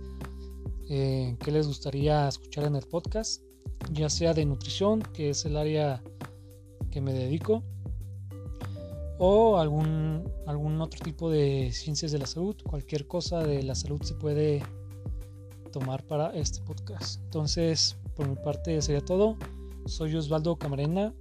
eh, 0.91 1.37
que 1.43 1.53
les 1.53 1.67
gustaría 1.67 2.29
escuchar 2.29 2.65
en 2.65 2.77
el 2.77 2.87
podcast, 2.87 3.43
ya 3.93 4.11
sea 4.11 4.35
de 4.35 4.45
nutrición, 4.45 5.01
que 5.01 5.31
es 5.31 5.45
el 5.45 5.57
área 5.57 6.03
que 6.91 7.01
me 7.01 7.13
dedico, 7.13 7.63
o 9.19 9.59
algún, 9.59 10.29
algún 10.47 10.81
otro 10.81 11.01
tipo 11.05 11.31
de 11.31 11.71
ciencias 11.73 12.11
de 12.11 12.19
la 12.19 12.27
salud, 12.27 12.57
cualquier 12.69 13.07
cosa 13.07 13.43
de 13.45 13.63
la 13.63 13.75
salud 13.75 14.03
se 14.03 14.15
puede 14.15 14.63
tomar 15.73 16.05
para 16.05 16.31
este 16.31 16.61
podcast. 16.63 17.23
Entonces, 17.25 17.97
por 18.15 18.29
mi 18.29 18.37
parte 18.37 18.81
sería 18.83 19.05
todo. 19.05 19.37
Soy 19.87 20.15
Osvaldo 20.15 20.57
Camarena 20.57 21.13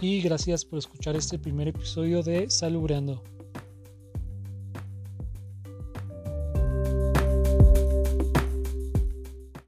y 0.00 0.20
gracias 0.20 0.64
por 0.64 0.78
escuchar 0.78 1.16
este 1.16 1.38
primer 1.38 1.68
episodio 1.68 2.22
de 2.22 2.50
Salubreando. 2.50 3.22